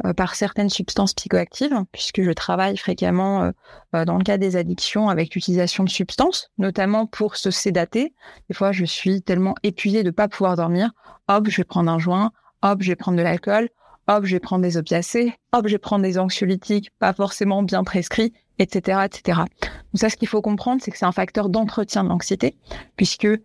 euh, 0.06 0.14
par 0.14 0.36
certaines 0.36 0.70
substances 0.70 1.16
psychoactives, 1.16 1.86
puisque 1.92 2.22
je 2.22 2.32
travaille 2.32 2.78
fréquemment 2.78 3.52
dans 3.94 4.18
le 4.18 4.24
cas 4.24 4.38
des 4.38 4.56
addictions 4.56 5.10
avec 5.10 5.34
l'utilisation 5.34 5.84
de 5.84 5.90
substances, 5.90 6.52
notamment 6.60 7.08
pour 7.08 7.36
se 7.36 7.50
sédater. 7.50 8.14
Des 8.48 8.56
fois, 8.56 8.72
je 8.72 8.86
suis 8.86 9.24
tellement 9.24 9.56
épuisée 9.64 10.04
de 10.04 10.10
ne 10.10 10.14
pas 10.14 10.28
pouvoir 10.28 10.56
dormir. 10.56 10.92
Hop, 11.28 11.48
je 11.50 11.58
vais 11.58 11.64
prendre 11.64 11.92
un 11.92 12.00
joint. 12.00 12.32
Hop, 12.62 12.82
je 12.82 12.90
vais 12.90 12.96
prendre 12.96 13.18
de 13.18 13.24
l'alcool 13.24 13.70
hop, 14.10 14.26
je 14.26 14.36
vais 14.36 14.40
prendre 14.40 14.64
des 14.64 14.76
opiacés, 14.76 15.36
hop, 15.54 15.68
je 15.68 15.74
vais 15.74 15.78
prendre 15.78 16.04
des 16.04 16.18
anxiolytiques 16.18 16.90
pas 16.98 17.14
forcément 17.14 17.62
bien 17.62 17.84
prescrits, 17.84 18.34
etc., 18.58 19.02
etc. 19.06 19.42
Donc 19.94 20.00
ça, 20.00 20.10
ce 20.10 20.18
qu'il 20.18 20.28
faut 20.28 20.42
comprendre, 20.42 20.82
c'est 20.84 20.92
que 20.92 20.98
c'est 20.98 21.06
un 21.06 21.12
facteur 21.12 21.48
d'entretien 21.48 22.04
de 22.04 22.10
l'anxiété, 22.10 22.56
puisque 22.98 23.26
euh, 23.26 23.38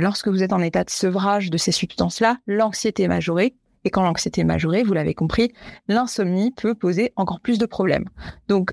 lorsque 0.00 0.28
vous 0.28 0.42
êtes 0.42 0.52
en 0.52 0.60
état 0.60 0.82
de 0.82 0.90
sevrage 0.90 1.50
de 1.50 1.56
ces 1.56 1.70
substances-là, 1.70 2.38
l'anxiété 2.48 3.04
est 3.04 3.08
majorée. 3.08 3.54
Et 3.84 3.90
quand 3.90 4.02
l'anxiété 4.02 4.40
est 4.40 4.44
majorée, 4.44 4.82
vous 4.82 4.92
l'avez 4.92 5.14
compris, 5.14 5.52
l'insomnie 5.86 6.50
peut 6.50 6.74
poser 6.74 7.12
encore 7.14 7.40
plus 7.40 7.58
de 7.58 7.66
problèmes. 7.66 8.08
Donc, 8.48 8.72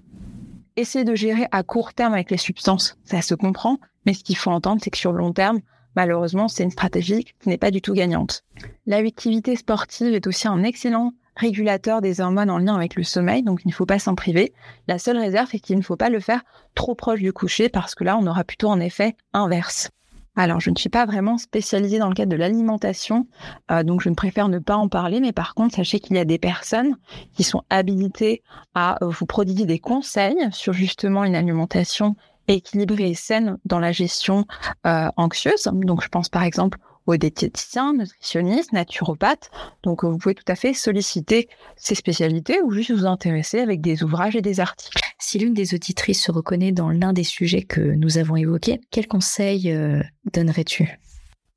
essayer 0.75 1.05
de 1.05 1.13
gérer 1.13 1.45
à 1.51 1.61
court 1.61 1.93
terme 1.93 2.13
avec 2.13 2.31
les 2.31 2.37
substances, 2.37 2.97
ça 3.03 3.21
se 3.21 3.35
comprend, 3.35 3.77
mais 4.07 4.15
ce 4.15 4.23
qu'il 4.23 4.35
faut 4.35 4.49
entendre, 4.49 4.81
c'est 4.83 4.89
que 4.89 4.97
sur 4.97 5.11
le 5.11 5.19
long 5.19 5.31
terme, 5.31 5.61
malheureusement, 5.95 6.47
c'est 6.47 6.63
une 6.63 6.71
stratégie 6.71 7.23
qui 7.23 7.49
n'est 7.49 7.59
pas 7.59 7.69
du 7.69 7.81
tout 7.81 7.93
gagnante. 7.93 8.43
L'activité 8.87 9.55
sportive 9.55 10.15
est 10.15 10.25
aussi 10.25 10.47
un 10.47 10.63
excellent 10.63 11.13
régulateur 11.35 12.01
des 12.01 12.21
hormones 12.21 12.49
en 12.49 12.57
lien 12.57 12.75
avec 12.75 12.95
le 12.95 13.03
sommeil, 13.03 13.43
donc 13.43 13.61
il 13.65 13.69
ne 13.69 13.73
faut 13.73 13.85
pas 13.85 13.99
s'en 13.99 14.15
priver. 14.15 14.53
La 14.87 14.99
seule 14.99 15.17
réserve 15.17 15.49
est 15.53 15.59
qu'il 15.59 15.77
ne 15.77 15.83
faut 15.83 15.97
pas 15.97 16.09
le 16.09 16.19
faire 16.19 16.41
trop 16.75 16.95
proche 16.95 17.19
du 17.19 17.33
coucher 17.33 17.69
parce 17.69 17.95
que 17.95 18.03
là, 18.03 18.17
on 18.17 18.27
aura 18.27 18.43
plutôt 18.43 18.71
un 18.71 18.79
effet 18.79 19.15
inverse. 19.33 19.89
Alors, 20.37 20.59
je 20.59 20.69
ne 20.69 20.75
suis 20.75 20.89
pas 20.89 21.05
vraiment 21.05 21.37
spécialisée 21.37 21.97
dans 21.97 22.09
le 22.09 22.13
cadre 22.13 22.31
de 22.31 22.35
l'alimentation, 22.35 23.25
euh, 23.71 23.83
donc 23.83 24.01
je 24.01 24.09
ne 24.09 24.15
préfère 24.15 24.49
ne 24.49 24.59
pas 24.59 24.75
en 24.75 24.89
parler, 24.89 25.21
mais 25.21 25.31
par 25.31 25.55
contre, 25.55 25.75
sachez 25.75 25.99
qu'il 26.01 26.17
y 26.17 26.19
a 26.19 26.25
des 26.25 26.37
personnes 26.37 26.97
qui 27.33 27.43
sont 27.43 27.63
habilitées 27.69 28.43
à 28.73 29.01
euh, 29.01 29.07
vous 29.07 29.25
prodiguer 29.25 29.65
des 29.65 29.79
conseils 29.79 30.37
sur 30.51 30.73
justement 30.73 31.23
une 31.23 31.35
alimentation 31.35 32.17
équilibrée 32.49 33.11
et 33.11 33.15
saine 33.15 33.57
dans 33.63 33.79
la 33.79 33.93
gestion 33.93 34.45
euh, 34.85 35.07
anxieuse. 35.15 35.69
Donc, 35.71 36.03
je 36.03 36.09
pense 36.09 36.27
par 36.27 36.43
exemple 36.43 36.79
ou 37.07 37.17
diététiciens, 37.17 37.93
nutritionnistes, 37.93 38.73
naturopathes. 38.73 39.49
Donc, 39.83 40.03
euh, 40.03 40.09
vous 40.09 40.17
pouvez 40.17 40.35
tout 40.35 40.43
à 40.47 40.55
fait 40.55 40.73
solliciter 40.73 41.47
ces 41.75 41.95
spécialités 41.95 42.61
ou 42.61 42.71
juste 42.71 42.91
vous 42.91 43.05
intéresser 43.05 43.59
avec 43.59 43.81
des 43.81 44.03
ouvrages 44.03 44.35
et 44.35 44.41
des 44.41 44.59
articles. 44.59 45.01
Si 45.19 45.39
l'une 45.39 45.53
des 45.53 45.73
auditrices 45.73 46.23
se 46.23 46.31
reconnaît 46.31 46.71
dans 46.71 46.89
l'un 46.89 47.13
des 47.13 47.23
sujets 47.23 47.63
que 47.63 47.81
nous 47.81 48.17
avons 48.17 48.35
évoqués, 48.35 48.81
quels 48.91 49.07
conseils 49.07 49.71
euh, 49.71 50.01
donnerais-tu? 50.33 50.99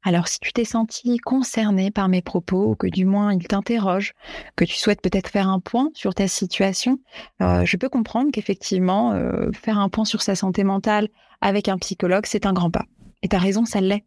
Alors, 0.05 0.29
si 0.29 0.39
tu 0.39 0.53
t'es 0.53 0.65
senti 0.65 1.19
concerné 1.19 1.91
par 1.91 2.09
mes 2.09 2.23
propos, 2.23 2.71
ou 2.71 2.75
que 2.77 2.87
du 2.87 3.05
moins 3.05 3.35
ils 3.35 3.47
t'interrogent, 3.47 4.15
que 4.55 4.65
tu 4.65 4.77
souhaites 4.77 5.03
peut-être 5.03 5.29
faire 5.29 5.49
un 5.49 5.59
point 5.59 5.91
sur 5.93 6.15
ta 6.15 6.29
situation, 6.29 7.01
euh, 7.43 7.65
je 7.65 7.77
peux 7.77 7.89
comprendre 7.89 8.31
qu'effectivement, 8.33 9.13
faire 9.53 9.79
un 9.79 9.89
point 9.89 10.05
sur 10.05 10.23
sa 10.23 10.37
santé 10.37 10.63
mentale 10.63 11.09
avec 11.41 11.69
un 11.69 11.79
psychologue, 11.79 12.27
c'est 12.27 12.47
un 12.47 12.53
grand 12.53 12.71
pas. 12.71 12.87
Et 13.23 13.29
tu 13.29 13.35
as 13.35 13.41
raison, 13.41 13.65
ça 13.65 13.81
l'est. 13.81 14.05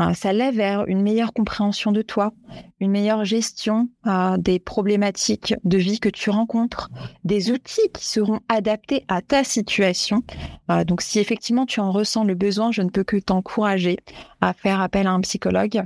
Euh, 0.00 0.12
ça 0.14 0.32
l'est 0.32 0.52
vers 0.52 0.86
une 0.86 1.02
meilleure 1.02 1.32
compréhension 1.32 1.90
de 1.90 2.02
toi, 2.02 2.32
une 2.80 2.90
meilleure 2.90 3.24
gestion 3.24 3.88
euh, 4.06 4.36
des 4.36 4.60
problématiques 4.60 5.54
de 5.64 5.78
vie 5.78 5.98
que 5.98 6.08
tu 6.08 6.30
rencontres, 6.30 6.90
des 7.24 7.50
outils 7.50 7.90
qui 7.92 8.06
seront 8.06 8.40
adaptés 8.48 9.04
à 9.08 9.20
ta 9.20 9.42
situation. 9.42 10.22
Euh, 10.70 10.84
donc 10.84 11.02
si 11.02 11.18
effectivement 11.18 11.66
tu 11.66 11.80
en 11.80 11.90
ressens 11.90 12.24
le 12.24 12.34
besoin, 12.34 12.70
je 12.70 12.82
ne 12.82 12.90
peux 12.90 13.04
que 13.04 13.16
t'encourager 13.16 13.98
à 14.40 14.52
faire 14.52 14.80
appel 14.80 15.06
à 15.06 15.12
un 15.12 15.20
psychologue 15.22 15.82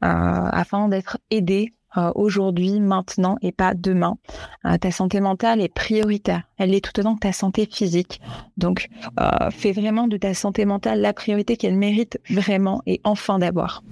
afin 0.00 0.88
d'être 0.88 1.18
aidé 1.30 1.74
euh, 1.96 2.12
aujourd'hui, 2.14 2.78
maintenant 2.78 3.36
et 3.42 3.50
pas 3.50 3.74
demain. 3.74 4.16
Euh, 4.64 4.78
ta 4.78 4.92
santé 4.92 5.20
mentale 5.20 5.60
est 5.60 5.72
prioritaire. 5.72 6.42
Elle 6.56 6.72
est 6.72 6.84
tout 6.84 6.98
autant 7.00 7.16
que 7.16 7.20
ta 7.20 7.32
santé 7.32 7.68
physique. 7.70 8.20
Donc, 8.56 8.88
euh, 9.18 9.50
fais 9.50 9.72
vraiment 9.72 10.06
de 10.06 10.16
ta 10.16 10.32
santé 10.34 10.64
mentale 10.64 11.00
la 11.00 11.12
priorité 11.12 11.56
qu'elle 11.56 11.76
mérite 11.76 12.20
vraiment 12.30 12.80
et 12.86 13.00
enfin 13.02 13.40
d'avoir. 13.40 13.82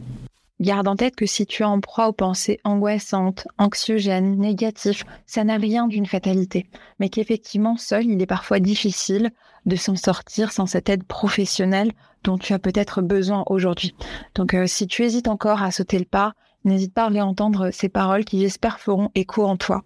Garde 0.60 0.88
en 0.88 0.96
tête 0.96 1.16
que 1.16 1.26
si 1.26 1.46
tu 1.46 1.62
es 1.62 1.66
en 1.66 1.80
proie 1.80 2.08
aux 2.08 2.12
pensées 2.12 2.60
angoissantes, 2.64 3.46
anxiogènes, 3.58 4.38
négatives, 4.38 5.04
ça 5.26 5.44
n'a 5.44 5.56
rien 5.56 5.86
d'une 5.86 6.06
fatalité, 6.06 6.66
mais 6.98 7.08
qu'effectivement, 7.08 7.76
seul, 7.76 8.06
il 8.06 8.20
est 8.20 8.26
parfois 8.26 8.58
difficile 8.58 9.30
de 9.66 9.76
s'en 9.76 9.94
sortir 9.94 10.50
sans 10.50 10.66
cette 10.66 10.88
aide 10.88 11.04
professionnelle 11.04 11.92
dont 12.24 12.38
tu 12.38 12.52
as 12.54 12.58
peut-être 12.58 13.02
besoin 13.02 13.44
aujourd'hui. 13.46 13.94
Donc, 14.34 14.56
si 14.66 14.88
tu 14.88 15.04
hésites 15.04 15.28
encore 15.28 15.62
à 15.62 15.70
sauter 15.70 15.98
le 16.00 16.04
pas, 16.04 16.34
N'hésite 16.64 16.94
pas 16.94 17.04
à 17.04 17.08
réentendre 17.08 17.70
ces 17.72 17.88
paroles 17.88 18.24
qui, 18.24 18.40
j'espère, 18.40 18.80
feront 18.80 19.10
écho 19.14 19.44
en 19.44 19.56
toi. 19.56 19.84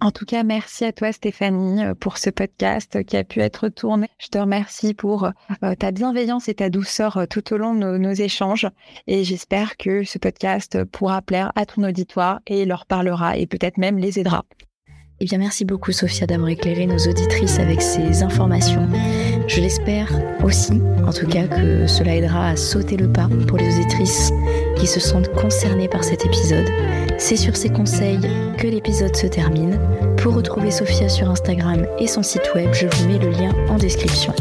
En 0.00 0.10
tout 0.10 0.24
cas, 0.24 0.42
merci 0.42 0.84
à 0.84 0.92
toi 0.92 1.12
Stéphanie 1.12 1.82
pour 2.00 2.18
ce 2.18 2.30
podcast 2.30 3.04
qui 3.04 3.16
a 3.16 3.24
pu 3.24 3.40
être 3.40 3.68
tourné. 3.68 4.08
Je 4.18 4.28
te 4.28 4.38
remercie 4.38 4.94
pour 4.94 5.30
euh, 5.62 5.74
ta 5.74 5.90
bienveillance 5.90 6.48
et 6.48 6.54
ta 6.54 6.70
douceur 6.70 7.18
euh, 7.18 7.26
tout 7.26 7.52
au 7.52 7.58
long 7.58 7.74
de 7.74 7.98
nos, 7.98 8.12
échanges 8.12 8.66
et 9.06 9.24
j'espère 9.24 9.76
que 9.76 10.04
ce 10.04 10.18
podcast 10.18 10.84
pourra 10.84 11.22
plaire 11.22 11.52
à 11.54 11.66
ton 11.66 11.84
auditoire 11.84 12.40
et 12.46 12.64
leur 12.64 12.86
parlera 12.86 13.36
et 13.36 13.46
peut-être 13.46 13.78
même 13.78 13.98
les 13.98 14.18
aidera. 14.18 14.44
Eh 15.20 15.26
bien, 15.26 15.38
merci 15.38 15.66
beaucoup, 15.66 15.92
Sophia, 15.92 16.26
d'avoir 16.26 16.48
éclairé 16.48 16.86
nos 16.86 16.98
auditrices 16.98 17.58
avec 17.58 17.82
ces 17.82 18.22
informations. 18.22 18.88
Je 19.50 19.60
l'espère 19.60 20.08
aussi, 20.44 20.80
en 21.04 21.12
tout 21.12 21.26
cas, 21.26 21.48
que 21.48 21.84
cela 21.88 22.14
aidera 22.14 22.50
à 22.50 22.56
sauter 22.56 22.96
le 22.96 23.08
pas 23.08 23.28
pour 23.48 23.58
les 23.58 23.78
auditrices 23.78 24.30
qui 24.76 24.86
se 24.86 25.00
sentent 25.00 25.32
concernées 25.34 25.88
par 25.88 26.04
cet 26.04 26.24
épisode. 26.24 26.70
C'est 27.18 27.34
sur 27.34 27.56
ces 27.56 27.68
conseils 27.68 28.20
que 28.58 28.68
l'épisode 28.68 29.16
se 29.16 29.26
termine. 29.26 29.76
Pour 30.18 30.36
retrouver 30.36 30.70
Sophia 30.70 31.08
sur 31.08 31.28
Instagram 31.28 31.84
et 31.98 32.06
son 32.06 32.22
site 32.22 32.48
web, 32.54 32.72
je 32.72 32.86
vous 32.86 33.08
mets 33.08 33.18
le 33.18 33.30
lien 33.30 33.52
en 33.68 33.76
description. 33.76 34.32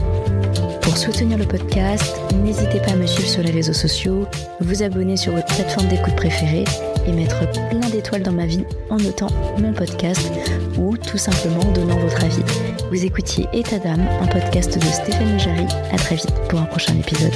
Pour 0.89 0.97
soutenir 0.97 1.38
le 1.38 1.45
podcast, 1.45 2.19
n'hésitez 2.43 2.80
pas 2.80 2.93
à 2.93 2.95
me 2.95 3.06
suivre 3.06 3.30
sur 3.30 3.43
les 3.43 3.52
réseaux 3.52 3.73
sociaux, 3.73 4.25
vous 4.60 4.82
abonner 4.82 5.17
sur 5.17 5.34
votre 5.34 5.45
plateforme 5.45 5.88
d'écoute 5.88 6.15
préférée 6.15 6.63
et 7.06 7.12
mettre 7.12 7.47
plein 7.69 7.88
d'étoiles 7.91 8.23
dans 8.23 8.32
ma 8.32 8.47
vie 8.47 8.65
en 8.89 8.97
notant 8.97 9.30
mon 9.60 9.71
podcast 9.71 10.32
ou 10.80 10.97
tout 10.97 11.19
simplement 11.19 11.62
en 11.62 11.71
donnant 11.73 11.99
votre 11.99 12.23
avis. 12.23 12.41
Vous 12.89 13.06
écoutiez 13.06 13.47
État 13.54 13.78
d'âme, 13.78 14.04
un 14.19 14.25
podcast 14.25 14.80
de 14.80 14.86
Stéphane 14.86 15.39
Jarry. 15.39 15.67
À 15.91 15.97
très 15.97 16.15
vite 16.15 16.34
pour 16.49 16.60
un 16.60 16.65
prochain 16.65 16.95
épisode. 16.97 17.36